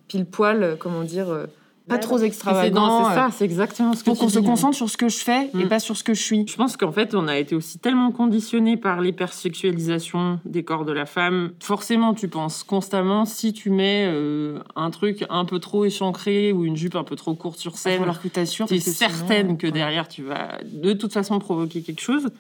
[0.09, 1.47] pile poil, euh, comment dire, euh,
[1.89, 3.09] pas trop extravagant.
[3.09, 5.51] C'est ça, c'est exactement ce que Pour qu'on se concentre sur ce que je fais
[5.55, 5.69] et mm.
[5.69, 6.47] pas sur ce que je suis.
[6.47, 10.93] Je pense qu'en fait, on a été aussi tellement conditionné par l'hypersexualisation des corps de
[10.93, 11.53] la femme.
[11.61, 16.65] Forcément, tu penses constamment, si tu mets euh, un truc un peu trop échancré ou
[16.65, 20.09] une jupe un peu trop courte sur scène, alors que sûre, es certaine que derrière,
[20.09, 22.31] tu vas de toute façon provoquer quelque chose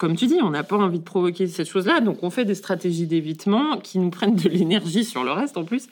[0.00, 2.54] comme tu dis, on n'a pas envie de provoquer cette chose-là, donc on fait des
[2.54, 5.88] stratégies d'évitement qui nous prennent de l'énergie sur le reste en plus,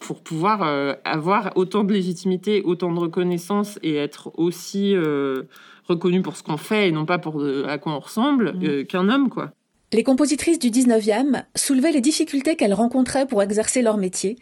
[0.00, 5.42] pour pouvoir euh, avoir autant de légitimité, autant de reconnaissance et être aussi euh,
[5.86, 8.64] reconnu pour ce qu'on fait et non pas pour à quoi on ressemble mmh.
[8.64, 9.52] euh, qu'un homme, quoi.
[9.92, 14.38] Les compositrices du 19e soulevaient les difficultés qu'elles rencontraient pour exercer leur métier,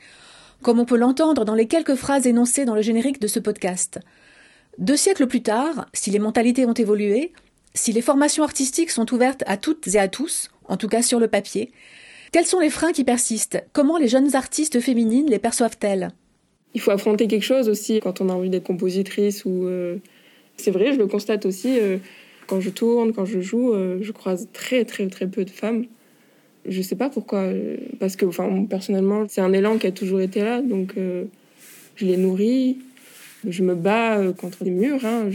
[0.62, 3.98] comme on peut l'entendre dans les quelques phrases énoncées dans le générique de ce podcast.
[4.78, 7.32] Deux siècles plus tard, si les mentalités ont évolué,
[7.78, 11.20] si les formations artistiques sont ouvertes à toutes et à tous, en tout cas sur
[11.20, 11.70] le papier,
[12.32, 13.62] quels sont les freins qui persistent?
[13.72, 16.10] Comment les jeunes artistes féminines les perçoivent-elles?
[16.74, 19.96] Il faut affronter quelque chose aussi quand on a envie d'être compositrice ou euh,
[20.56, 21.78] c'est vrai, je le constate aussi.
[21.78, 21.98] Euh,
[22.48, 25.84] Quand je tourne, quand je joue, euh, je croise très très très peu de femmes.
[26.66, 27.44] Je sais pas pourquoi,
[28.00, 32.16] parce que enfin personnellement, c'est un élan qui a toujours été là, donc je les
[32.16, 32.78] nourris.
[33.46, 35.30] Je me bats contre des murs, hein.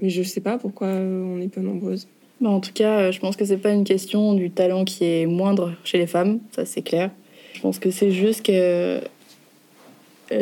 [0.00, 2.06] Mais je sais pas pourquoi on est peu nombreuses.
[2.40, 5.26] Bah, en tout cas, je pense que c'est pas une question du talent qui est
[5.26, 7.10] moindre chez les femmes, ça c'est clair.
[7.54, 9.08] Je pense que c'est juste qu'elles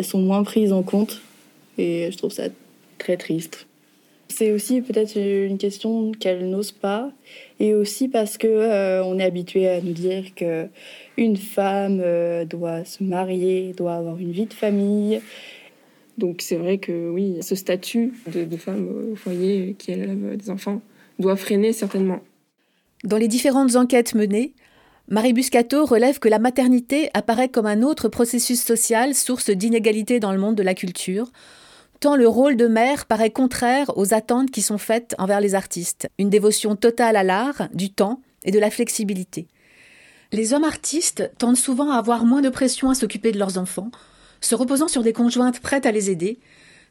[0.03, 1.21] sont moins prises en compte
[1.79, 2.45] et je trouve ça
[2.99, 3.67] très triste.
[4.29, 7.11] C'est aussi peut-être une question qu'elles n'osent pas,
[7.61, 10.67] et aussi parce que euh, on est habitué à nous dire que
[11.17, 15.21] une femme euh, doit se marier, doit avoir une vie de famille.
[16.19, 20.81] Donc c'est vrai que oui, ce statut de, femme au foyer qui élève des enfants
[21.19, 22.21] doit freiner certainement.
[23.03, 24.55] Dans les différentes enquêtes menées,
[25.09, 30.33] Marie Buscato relève que la maternité apparaît comme un autre processus social, source d'inégalité dans
[30.33, 31.31] le monde de la culture,
[32.01, 36.09] tant le rôle de mère paraît contraire aux attentes qui sont faites envers les artistes,
[36.19, 39.49] une dévotion totale à l'art, du temps et de la flexibilité.
[40.33, 43.91] Les hommes artistes tendent souvent à avoir moins de pression à s'occuper de leurs enfants,
[44.45, 46.39] se reposant sur des conjointes prêtes à les aider,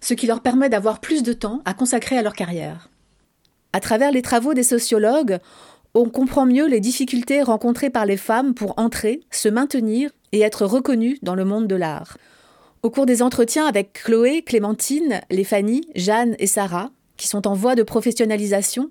[0.01, 2.89] ce qui leur permet d'avoir plus de temps à consacrer à leur carrière.
[3.71, 5.39] À travers les travaux des sociologues,
[5.93, 10.65] on comprend mieux les difficultés rencontrées par les femmes pour entrer, se maintenir et être
[10.65, 12.17] reconnues dans le monde de l'art.
[12.81, 15.47] Au cours des entretiens avec Chloé, Clémentine, les
[15.95, 18.89] Jeanne et Sarah, qui sont en voie de professionnalisation,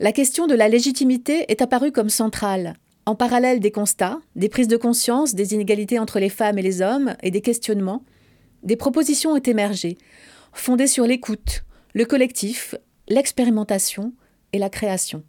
[0.00, 2.74] la question de la légitimité est apparue comme centrale,
[3.06, 6.82] en parallèle des constats, des prises de conscience des inégalités entre les femmes et les
[6.82, 8.04] hommes et des questionnements,
[8.62, 9.96] des propositions ont émergé,
[10.52, 11.64] fondées sur l'écoute,
[11.94, 12.74] le collectif,
[13.08, 14.12] l'expérimentation
[14.52, 15.22] et la création.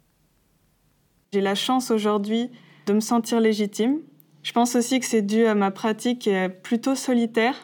[1.32, 2.50] J'ai la chance aujourd'hui
[2.86, 4.00] de me sentir légitime.
[4.42, 6.28] Je pense aussi que c'est dû à ma pratique
[6.62, 7.54] plutôt solitaire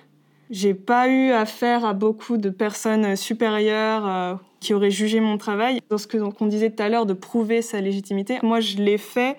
[0.51, 5.81] j'ai pas eu affaire à beaucoup de personnes supérieures euh, qui auraient jugé mon travail.
[5.89, 9.37] Dans ce qu'on disait tout à l'heure de prouver sa légitimité, moi je l'ai fait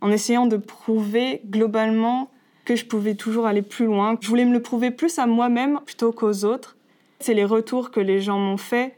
[0.00, 2.30] en essayant de prouver globalement
[2.64, 4.16] que je pouvais toujours aller plus loin.
[4.20, 6.76] Je voulais me le prouver plus à moi-même plutôt qu'aux autres.
[7.20, 8.96] C'est les retours que les gens m'ont fait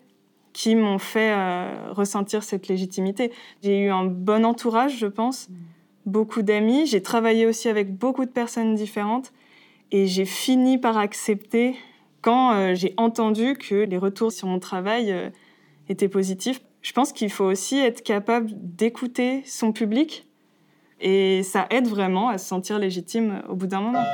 [0.56, 3.30] qui m'ont fait euh, ressentir cette légitimité.
[3.62, 5.50] J'ai eu un bon entourage, je pense,
[6.06, 6.86] beaucoup d'amis.
[6.86, 9.34] J'ai travaillé aussi avec beaucoup de personnes différentes.
[9.92, 11.76] Et j'ai fini par accepter
[12.22, 15.28] quand euh, j'ai entendu que les retours sur mon travail euh,
[15.90, 16.62] étaient positifs.
[16.80, 20.26] Je pense qu'il faut aussi être capable d'écouter son public
[21.00, 24.04] et ça aide vraiment à se sentir légitime au bout d'un moment.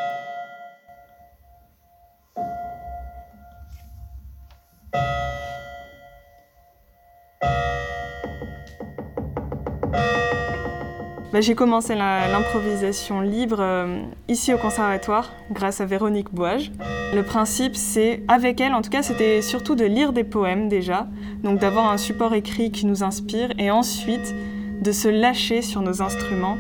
[11.32, 16.70] Bah, j'ai commencé l'improvisation libre euh, ici au conservatoire grâce à Véronique Boage.
[17.14, 21.06] Le principe, c'est, avec elle en tout cas, c'était surtout de lire des poèmes déjà,
[21.42, 24.34] donc d'avoir un support écrit qui nous inspire et ensuite
[24.82, 26.58] de se lâcher sur nos instruments,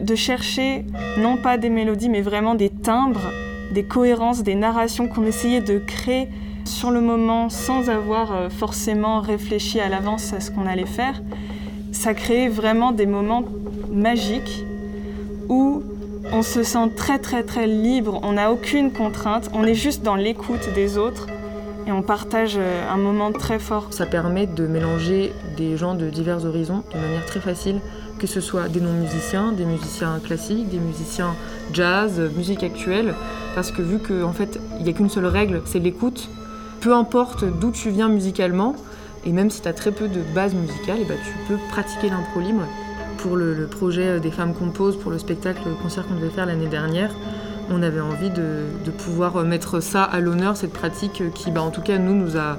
[0.00, 0.84] de chercher
[1.18, 3.30] non pas des mélodies mais vraiment des timbres,
[3.72, 6.28] des cohérences, des narrations qu'on essayait de créer
[6.64, 11.20] sur le moment sans avoir euh, forcément réfléchi à l'avance à ce qu'on allait faire.
[11.92, 13.44] Ça créait vraiment des moments
[13.90, 14.64] magique
[15.48, 15.82] où
[16.32, 20.16] on se sent très très très libre, on n'a aucune contrainte, on est juste dans
[20.16, 21.26] l'écoute des autres
[21.88, 23.88] et on partage euh, un moment très fort.
[23.90, 27.80] Ça permet de mélanger des gens de divers horizons de manière très facile,
[28.18, 31.34] que ce soit des non-musiciens, des musiciens classiques, des musiciens
[31.72, 33.14] jazz, musique actuelle,
[33.54, 36.28] parce que vu qu'en en fait il n'y a qu'une seule règle, c'est l'écoute,
[36.82, 38.76] peu importe d'où tu viens musicalement,
[39.24, 42.40] et même si tu as très peu de base musicale, bah, tu peux pratiquer l'impro
[42.40, 42.64] libre
[43.16, 46.68] pour le, projet des femmes composent, pour le spectacle, le concert qu'on devait faire l'année
[46.68, 47.10] dernière,
[47.70, 51.82] on avait envie de, pouvoir mettre ça à l'honneur, cette pratique qui, bah, en tout
[51.82, 52.58] cas, nous, nous a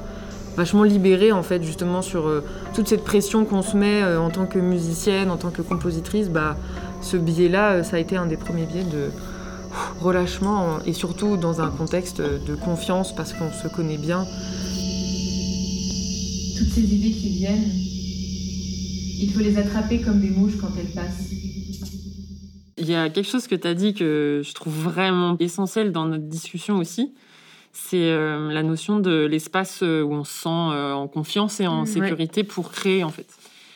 [0.55, 2.43] vachement libérés, en fait, justement, sur euh,
[2.73, 6.29] toute cette pression qu'on se met euh, en tant que musicienne, en tant que compositrice.
[6.29, 6.57] Bah,
[7.01, 9.09] ce biais-là, euh, ça a été un des premiers biais de
[10.01, 14.25] relâchement et surtout dans un contexte de confiance parce qu'on se connaît bien.
[16.57, 17.71] Toutes ces idées qui viennent,
[19.21, 21.29] il faut les attraper comme des mouches quand elles passent.
[22.79, 26.05] Il y a quelque chose que tu as dit que je trouve vraiment essentiel dans
[26.05, 27.13] notre discussion aussi.
[27.71, 31.67] C'est euh, la notion de l'espace euh, où on se sent euh, en confiance et
[31.67, 33.27] en sécurité pour créer, en fait.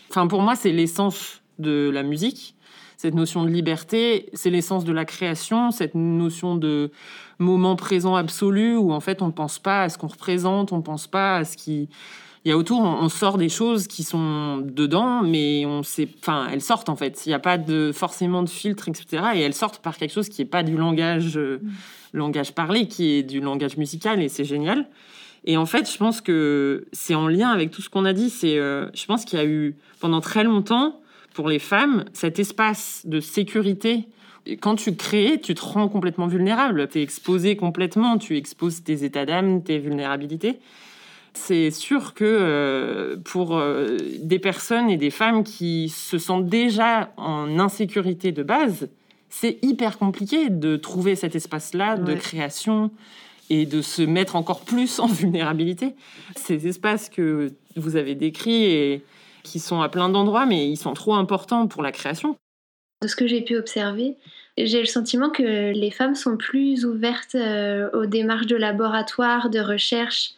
[0.09, 2.55] Enfin, pour moi, c'est l'essence de la musique.
[2.97, 6.91] Cette notion de liberté, c'est l'essence de la création, cette notion de
[7.39, 10.77] moment présent absolu où, en fait, on ne pense pas à ce qu'on représente, on
[10.77, 11.89] ne pense pas à ce qui
[12.45, 16.49] il y a autour, on, sort des choses qui sont dedans, mais on sait, enfin,
[16.51, 17.25] elles sortent en fait.
[17.25, 19.23] Il n'y a pas de forcément de filtre, etc.
[19.35, 21.71] Et elles sortent par quelque chose qui n'est pas du langage, euh, mm.
[22.11, 24.87] langage parlé, qui est du langage musical, et c'est génial.
[25.45, 28.29] Et en fait, je pense que c'est en lien avec tout ce qu'on a dit.
[28.29, 30.99] C'est, euh, je pense qu'il y a eu pendant très longtemps
[31.33, 34.09] pour les femmes cet espace de sécurité.
[34.59, 36.87] Quand tu crées, tu te rends complètement vulnérable.
[36.89, 38.17] Tu es exposé complètement.
[38.17, 40.59] Tu exposes tes états d'âme, tes vulnérabilités.
[41.33, 47.11] C'est sûr que euh, pour euh, des personnes et des femmes qui se sentent déjà
[47.17, 48.89] en insécurité de base,
[49.29, 52.91] c'est hyper compliqué de trouver cet espace-là de création
[53.49, 55.95] et de se mettre encore plus en vulnérabilité.
[56.35, 59.03] Ces espaces que vous avez décrits et
[59.41, 62.37] qui sont à plein d'endroits, mais ils sont trop importants pour la création.
[63.03, 64.15] De ce que j'ai pu observer,
[64.57, 69.59] j'ai le sentiment que les femmes sont plus ouvertes euh, aux démarches de laboratoire, de
[69.59, 70.35] recherche,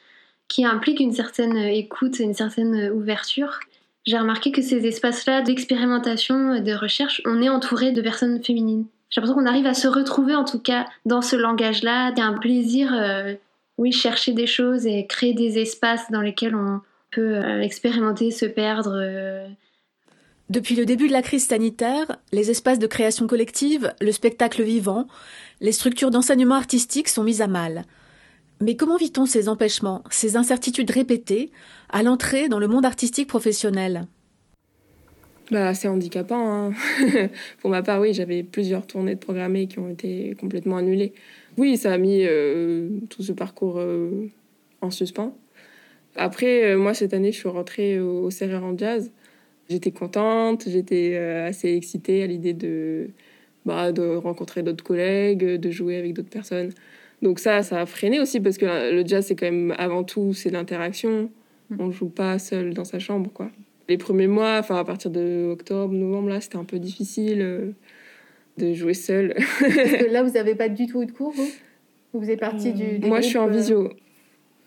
[0.48, 3.60] qui impliquent une certaine écoute, une certaine ouverture.
[4.08, 8.88] J'ai remarqué que ces espaces-là d'expérimentation, de recherche, on est entouré de personnes féminines.
[9.12, 12.14] J'ai l'impression qu'on arrive à se retrouver en tout cas dans ce langage-là.
[12.16, 13.36] Il y a un plaisir, euh,
[13.78, 18.48] oui, chercher des choses et créer des espaces dans lesquels on peut euh, expérimenter, se
[18.48, 18.98] perdre.
[20.50, 25.08] Depuis le début de la crise sanitaire, les espaces de création collective, le spectacle vivant,
[25.60, 27.84] les structures d'enseignement artistique sont mises à mal.
[28.62, 31.52] Mais comment vit-on ces empêchements, ces incertitudes répétées
[31.90, 34.08] à l'entrée dans le monde artistique professionnel?
[35.52, 36.70] Bah, c'est handicapant.
[36.70, 36.74] Hein.
[37.62, 41.14] Pour ma part, oui, j'avais plusieurs tournées de programmées qui ont été complètement annulées.
[41.58, 44.28] Oui, ça a mis euh, tout ce parcours euh,
[44.82, 45.36] en suspens.
[46.16, 49.12] Après, euh, moi, cette année, je suis rentrée au, au en Jazz.
[49.70, 53.10] J'étais contente, j'étais assez excitée à l'idée de,
[53.66, 56.72] bah, de rencontrer d'autres collègues, de jouer avec d'autres personnes.
[57.22, 60.34] Donc ça, ça a freiné aussi parce que le jazz, c'est quand même avant tout,
[60.34, 61.32] c'est l'interaction.
[61.70, 61.76] Mm.
[61.80, 63.50] On ne joue pas seul dans sa chambre, quoi.
[63.88, 67.72] Les premiers mois, enfin à partir de octobre, novembre, là, c'était un peu difficile euh,
[68.58, 69.34] de jouer seul.
[69.60, 71.50] Parce que là, vous n'avez pas du tout eu de cours, vous?
[72.14, 73.00] Vous êtes parti du.
[73.06, 73.90] Moi, je suis en euh, visio.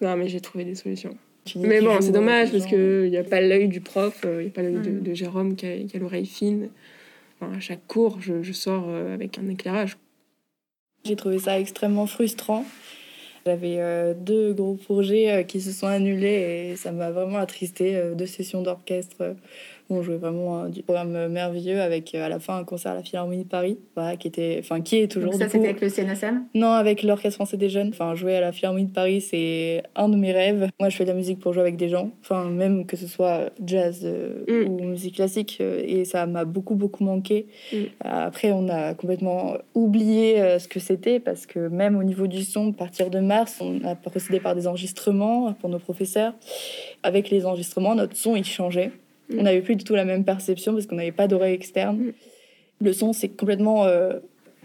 [0.00, 1.16] Non, mais j'ai trouvé des solutions.
[1.56, 4.50] Mais bon, c'est dommage parce qu'il n'y a pas l'œil du prof, euh, il n'y
[4.50, 6.68] a pas l'œil de, de, Jérôme qui a, l'oreille fine.
[7.40, 9.96] Enfin, à chaque cours, je, je sors avec un éclairage.
[11.04, 12.64] J'ai trouvé ça extrêmement frustrant.
[13.46, 17.96] J'avais euh, deux gros projets euh, qui se sont annulés et ça m'a vraiment attristé.
[17.96, 19.36] Euh, deux sessions d'orchestre
[19.90, 23.44] on jouait vraiment du programme merveilleux avec à la fin un concert à la Philharmonie
[23.44, 23.78] de Paris,
[24.18, 25.32] qui était, enfin qui est toujours.
[25.32, 27.88] Donc ça c'était avec le CNSM Non, avec l'Orchestre français des jeunes.
[27.88, 30.68] Enfin jouer à la Philharmonie de Paris, c'est un de mes rêves.
[30.78, 33.06] Moi, je fais de la musique pour jouer avec des gens, enfin même que ce
[33.06, 34.68] soit jazz mm.
[34.68, 37.46] ou musique classique, et ça m'a beaucoup beaucoup manqué.
[37.72, 37.76] Mm.
[38.00, 42.70] Après, on a complètement oublié ce que c'était parce que même au niveau du son,
[42.70, 46.34] à partir de mars, on a procédé par des enregistrements pour nos professeurs.
[47.02, 48.90] Avec les enregistrements, notre son il changeait.
[49.36, 51.98] On n'avait plus du tout la même perception parce qu'on n'avait pas d'oreille externe.
[51.98, 52.12] Mm.
[52.80, 54.14] Le son, c'est complètement euh,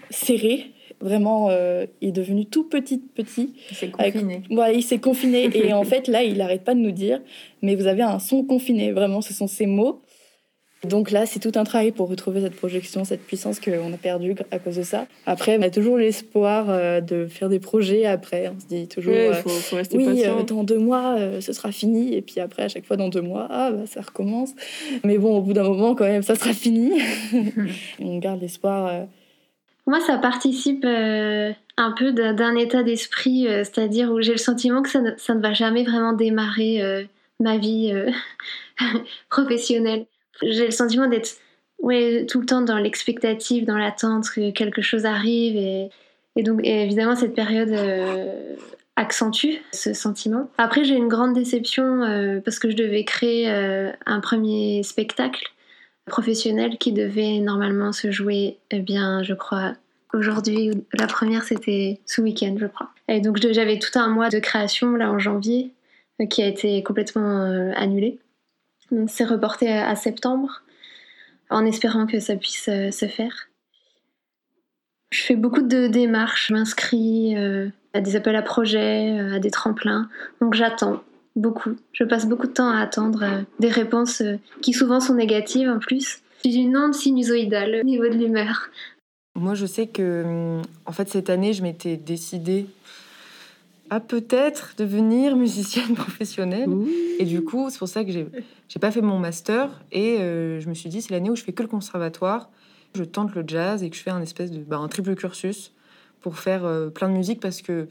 [0.09, 0.72] serré.
[1.01, 3.53] Vraiment, euh, il est devenu tout petit, petit.
[3.72, 4.41] Il s'est confiné.
[4.74, 5.49] Il s'est confiné.
[5.53, 7.22] et en fait, là, il n'arrête pas de nous dire,
[7.61, 8.91] mais vous avez un son confiné.
[8.91, 10.01] Vraiment, ce sont ces mots.
[10.84, 14.36] Donc là, c'est tout un travail pour retrouver cette projection, cette puissance qu'on a perdue
[14.51, 15.05] à cause de ça.
[15.25, 18.51] Après, on a toujours l'espoir euh, de faire des projets après.
[18.53, 20.43] On se dit toujours, oui, faut, faut rester oui patient.
[20.43, 22.13] dans deux mois, euh, ce sera fini.
[22.13, 24.51] Et puis après, à chaque fois, dans deux mois, ah, bah, ça recommence.
[25.05, 26.91] Mais bon, au bout d'un moment, quand même, ça sera fini.
[27.99, 28.88] on garde l'espoir.
[28.88, 29.03] Euh.
[29.88, 35.01] Moi, ça participe un peu d'un état d'esprit, c'est-à-dire où j'ai le sentiment que ça
[35.01, 37.05] ne, ça ne, va jamais vraiment démarrer
[37.41, 37.93] ma vie
[39.29, 40.05] professionnelle.
[40.41, 41.38] J'ai le sentiment d'être
[41.84, 45.55] ouais, tout le temps dans l'expectative, dans l'attente que quelque chose arrive.
[46.36, 48.55] Et, donc, évidemment, cette période euh,
[48.95, 50.49] accentue ce sentiment.
[50.57, 55.53] Après, j'ai une grande déception euh, parce que je devais créer euh, un premier spectacle
[56.07, 59.73] professionnel qui devait normalement se jouer, eh bien, je crois,
[60.13, 60.71] aujourd'hui.
[60.93, 62.89] La première, c'était ce week-end, je crois.
[63.07, 65.71] Et donc, j'avais tout un mois de création, là, en janvier,
[66.29, 68.19] qui a été complètement annulé.
[69.07, 70.61] C'est reporté à septembre,
[71.49, 73.49] en espérant que ça puisse euh, se faire.
[75.11, 79.39] Je fais beaucoup de démarches, je m'inscris euh, à des appels à projets, euh, à
[79.39, 80.09] des tremplins.
[80.41, 81.03] Donc j'attends
[81.35, 81.75] beaucoup.
[81.91, 84.21] Je passe beaucoup de temps à attendre des réponses
[84.61, 86.21] qui souvent sont négatives en plus.
[86.43, 88.69] J'ai une onde sinusoïdale au niveau de l'humeur.
[89.35, 92.67] Moi, je sais que, en fait, cette année, je m'étais décidée
[93.89, 96.69] à peut-être devenir musicienne professionnelle.
[97.19, 98.25] Et du coup, c'est pour ça que j'ai,
[98.67, 99.69] j'ai pas fait mon master.
[99.91, 102.49] Et euh, je me suis dit, c'est l'année où je fais que le conservatoire.
[102.95, 105.73] Je tente le jazz et que je fais un espèce de bah, un triple cursus
[106.21, 107.88] pour faire euh, plein de musique parce que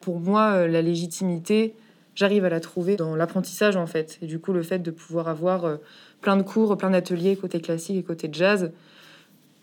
[0.00, 1.74] pour moi, euh, la légitimité,
[2.14, 4.18] j'arrive à la trouver dans l'apprentissage en fait.
[4.22, 5.78] Et du coup, le fait de pouvoir avoir
[6.20, 8.72] plein de cours, plein d'ateliers côté classique et côté jazz,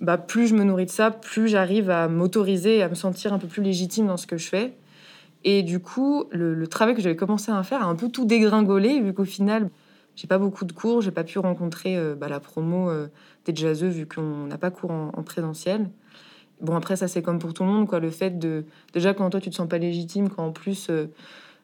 [0.01, 3.39] bah, plus je me nourris de ça, plus j'arrive à m'autoriser, à me sentir un
[3.39, 4.73] peu plus légitime dans ce que je fais.
[5.47, 8.99] Et du coup, le, travail que j'avais commencé à faire a un peu tout dégringolé,
[8.99, 9.69] vu qu'au final,
[10.15, 13.07] j'ai pas beaucoup de cours, j'ai pas pu rencontrer euh, bah, la promo euh,
[13.45, 15.91] des jazzeux, vu qu'on n'a pas cours en, présentiel.
[16.61, 17.99] Bon, après, ça, c'est comme pour tout le monde, quoi.
[17.99, 18.65] Le fait de.
[18.91, 21.11] Déjà, quand toi, tu te sens pas légitime, quand en plus, euh,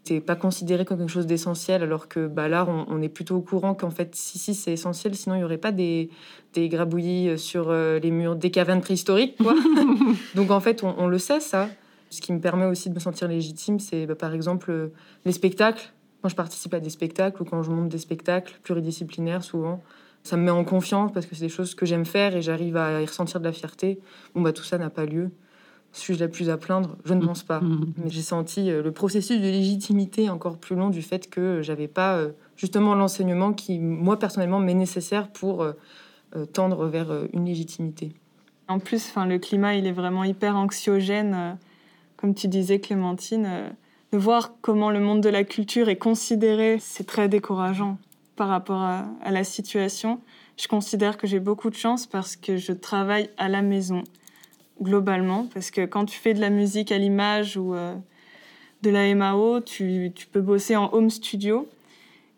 [0.03, 3.41] t'es pas considéré comme quelque chose d'essentiel, alors que bah, là, on, est plutôt au
[3.41, 6.11] courant qu'en fait, si, si, c'est essentiel, sinon, il y aurait pas des,
[6.53, 9.55] des grabouillis sur les murs des cavernes préhistoriques, quoi.
[10.35, 11.67] Donc, en fait, on, on le sait, ça.
[12.11, 14.87] Ce qui me permet aussi de me sentir légitime, c'est bah, par exemple euh,
[15.23, 15.93] les spectacles.
[16.21, 19.81] Quand je participe à des spectacles ou quand je monte des spectacles pluridisciplinaires, souvent,
[20.21, 22.75] ça me met en confiance parce que c'est des choses que j'aime faire et j'arrive
[22.75, 23.97] à y ressentir de la fierté.
[24.35, 25.31] Bon, bah, tout ça n'a pas lieu.
[25.93, 26.97] Suis-je la plus à plaindre?
[27.05, 27.61] Je ne pense pas.
[27.61, 31.87] Mais j'ai senti euh, le processus de légitimité encore plus long du fait que j'avais
[31.87, 35.65] pas euh, justement l'enseignement qui, moi personnellement, m'est nécessaire pour
[36.53, 38.13] tendre vers une légitimité.
[38.69, 41.57] En plus, enfin, le climat, il est vraiment hyper anxiogène
[42.21, 43.69] comme tu disais, Clémentine, euh,
[44.13, 47.97] de voir comment le monde de la culture est considéré, c'est très décourageant
[48.35, 50.21] par rapport à, la situation.
[50.57, 54.03] Je considère que j'ai beaucoup de chance parce que je travaille à la maison,
[54.81, 57.95] globalement, parce que quand tu fais de la musique à l'image ou euh,
[58.83, 61.67] de la MAO, tu, peux bosser en home studio.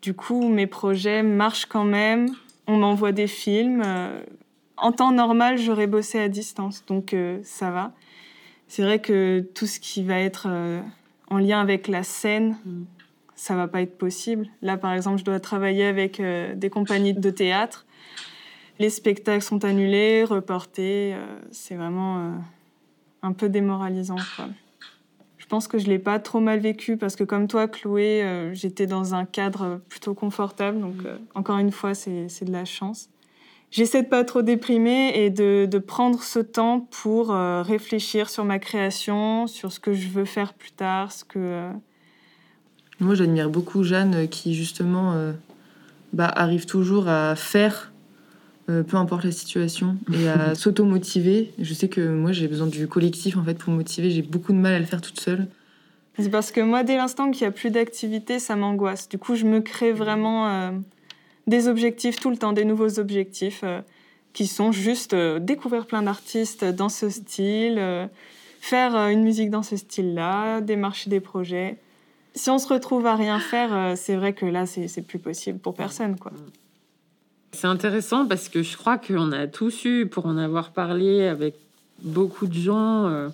[0.00, 2.28] Du coup, mes projets marchent quand même.
[2.66, 3.82] On m'envoie des films.
[3.84, 4.22] Euh,
[4.76, 7.92] en temps normal, j'aurais bossé à distance, donc ça va
[8.68, 10.80] c'est vrai que tout ce qui va être euh,
[11.28, 12.86] en lien avec la scène, ça mm.
[13.36, 14.46] ça va pas être possible.
[14.62, 17.86] Là, par exemple, je dois travailler avec euh, des compagnies de théâtre.
[18.78, 21.14] Les spectacles sont annulés, reportés.
[21.14, 22.34] Euh, c'est vraiment
[23.22, 24.16] un peu démoralisant.
[25.38, 28.86] Je pense que je l'ai pas trop mal vécu parce que comme toi, Chloé, j'étais
[28.86, 30.80] dans un cadre plutôt confortable.
[30.80, 31.18] Donc, mm.
[31.34, 33.08] encore une fois, c'est de la chance
[33.74, 38.44] j'essaie de pas trop déprimer et de, de prendre ce temps pour euh, réfléchir sur
[38.44, 41.38] ma création, sur ce que je veux faire plus tard, ce que.
[41.38, 41.70] Euh,
[43.00, 45.14] Moi, j'admire beaucoup Jeanne euh, qui justement
[46.12, 47.92] bah, arrive toujours à faire,
[48.66, 51.52] peu importe la situation, et à s'auto-motiver.
[51.58, 54.10] Je sais que moi, j'ai besoin du collectif en fait pour me motiver.
[54.10, 55.48] J'ai beaucoup de mal à le faire toute seule.
[56.16, 59.08] C'est parce que moi, dès l'instant qu'il n'y a plus d'activité, ça m'angoisse.
[59.08, 60.70] Du coup, je me crée vraiment
[61.46, 63.80] des objectifs tout le temps, des nouveaux objectifs euh,
[64.32, 68.06] qui sont juste euh, découvrir plein d'artistes dans ce style, euh,
[68.60, 71.76] faire une musique dans ce style-là, démarcher des projets.
[72.34, 75.74] Si on se retrouve à rien faire, c'est vrai que là, c'est plus possible pour
[75.74, 76.32] personne, quoi.
[77.52, 81.54] C'est intéressant parce que je crois qu'on a tous eu, pour en avoir parlé avec
[82.02, 83.28] beaucoup de gens,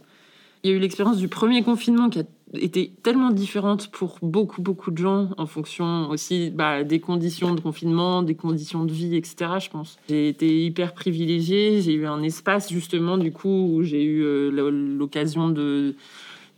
[0.62, 2.24] il y a eu l'expérience du premier confinement qui a
[2.55, 7.61] était tellement différente pour beaucoup, beaucoup de gens en fonction aussi bah, des conditions de
[7.61, 9.53] confinement, des conditions de vie, etc.
[9.61, 9.98] Je pense.
[10.09, 11.80] J'ai été hyper privilégiée.
[11.80, 15.94] J'ai eu un espace justement du coup où j'ai eu euh, l'occasion de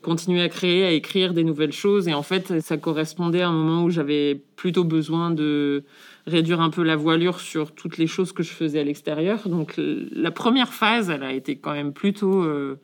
[0.00, 2.08] continuer à créer, à écrire des nouvelles choses.
[2.08, 5.84] Et en fait, ça correspondait à un moment où j'avais plutôt besoin de
[6.26, 9.46] réduire un peu la voilure sur toutes les choses que je faisais à l'extérieur.
[9.46, 12.42] Donc la première phase, elle a été quand même plutôt...
[12.42, 12.80] Euh,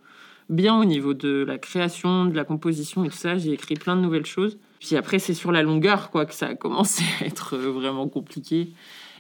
[0.49, 3.39] bien au niveau de la création, de la composition et tout ça.
[3.39, 4.59] J'ai écrit plein de nouvelles choses.
[4.81, 8.09] Puis après, c'est sur la longueur quoi que ça a commencé à être euh, vraiment
[8.09, 8.73] compliqué.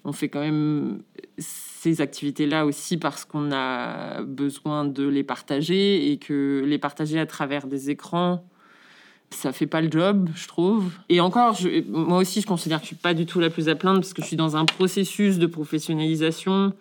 [0.05, 1.03] On fait quand même
[1.39, 7.27] ces activités-là aussi parce qu'on a besoin de les partager et que les partager à
[7.27, 8.45] travers des écrans,
[9.31, 10.93] ça fait pas le job, je trouve.
[11.09, 11.59] Et encore,
[11.89, 14.15] moi aussi, je considère que je suis pas du tout la plus à plaindre parce
[14.15, 16.73] que je suis dans un processus de professionnalisation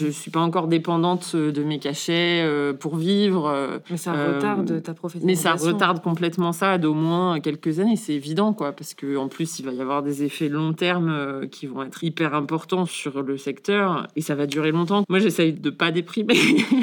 [0.00, 3.46] je ne suis pas encore dépendante euh, de mes cachets euh, pour vivre.
[3.46, 5.26] Euh, mais ça retarde ta profession.
[5.26, 8.72] Mais ça retarde complètement ça d'au moins quelques années, c'est évident, quoi.
[8.72, 12.34] Parce qu'en plus, il va y avoir des effets long terme qui vont être hyper
[12.34, 15.04] importants sur le secteur et ça va durer longtemps.
[15.08, 16.34] Moi, j'essaye de pas déprimer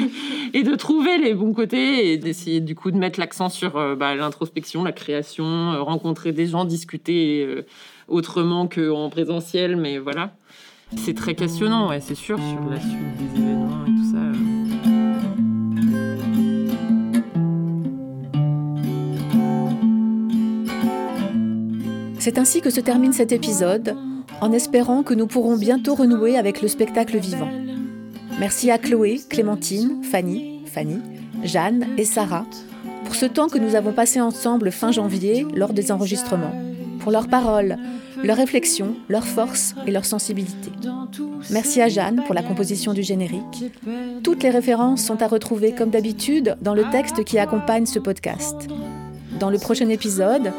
[0.54, 4.14] et de trouver les bons côtés et d'essayer du coup de mettre l'accent sur bah,
[4.14, 7.64] l'introspection, la création, rencontrer des gens, discuter
[8.06, 10.32] autrement qu'en présentiel, mais voilà.
[10.96, 14.18] C'est très questionnant, c'est sûr, sur la suite des événements et tout ça.
[22.18, 23.96] C'est ainsi que se termine cet épisode,
[24.40, 27.50] en espérant que nous pourrons bientôt renouer avec le spectacle vivant.
[28.38, 31.00] Merci à Chloé, Clémentine, Fanny, Fanny,
[31.42, 32.44] Jeanne et Sarah
[33.04, 36.52] pour ce temps que nous avons passé ensemble fin janvier lors des enregistrements,
[37.00, 37.78] pour leurs paroles,
[38.22, 40.70] leurs réflexions, leur force et leur sensibilité.
[41.50, 43.72] Merci à Jeanne pour la composition du générique.
[44.22, 48.68] Toutes les références sont à retrouver comme d'habitude dans le texte qui accompagne ce podcast.
[49.38, 50.52] Dans le prochain épisode,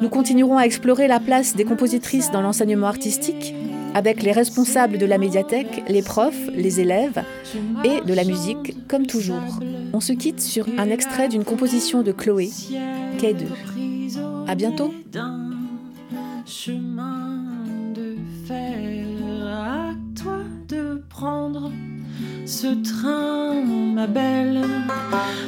[0.00, 3.54] nous continuerons à explorer la place des compositrices dans l'enseignement artistique
[3.94, 7.22] avec les responsables de la médiathèque, les profs, les élèves
[7.84, 9.60] et de la musique comme toujours.
[9.92, 12.50] On se quitte sur un extrait d'une composition de Chloé
[13.18, 13.46] Quai 2.
[14.46, 14.92] À bientôt.
[16.50, 17.44] Chemin
[17.94, 19.06] de fer
[19.46, 21.70] à toi de prendre
[22.44, 23.62] ce train,
[23.94, 24.60] ma belle.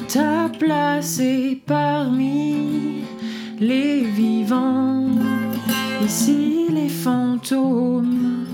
[0.07, 3.03] Ta place est parmi
[3.59, 5.09] les vivants.
[6.05, 8.47] Ici, les fantômes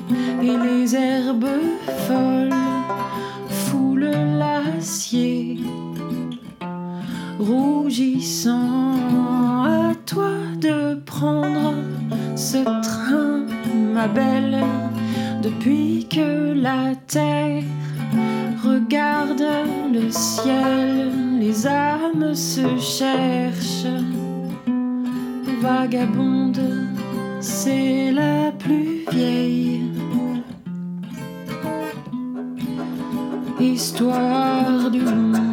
[0.43, 1.61] et les herbes
[2.07, 2.55] folles
[3.67, 5.59] foulent l'acier,
[7.39, 8.88] rougissant.
[12.53, 13.45] ce train,
[13.95, 14.65] ma belle,
[15.43, 17.63] depuis que la terre
[18.65, 19.45] regarde
[19.93, 23.95] le ciel, les âmes se cherchent.
[25.61, 26.61] Vagabonde,
[27.41, 29.83] c'est la plus vieille
[33.61, 35.48] histoire du monde.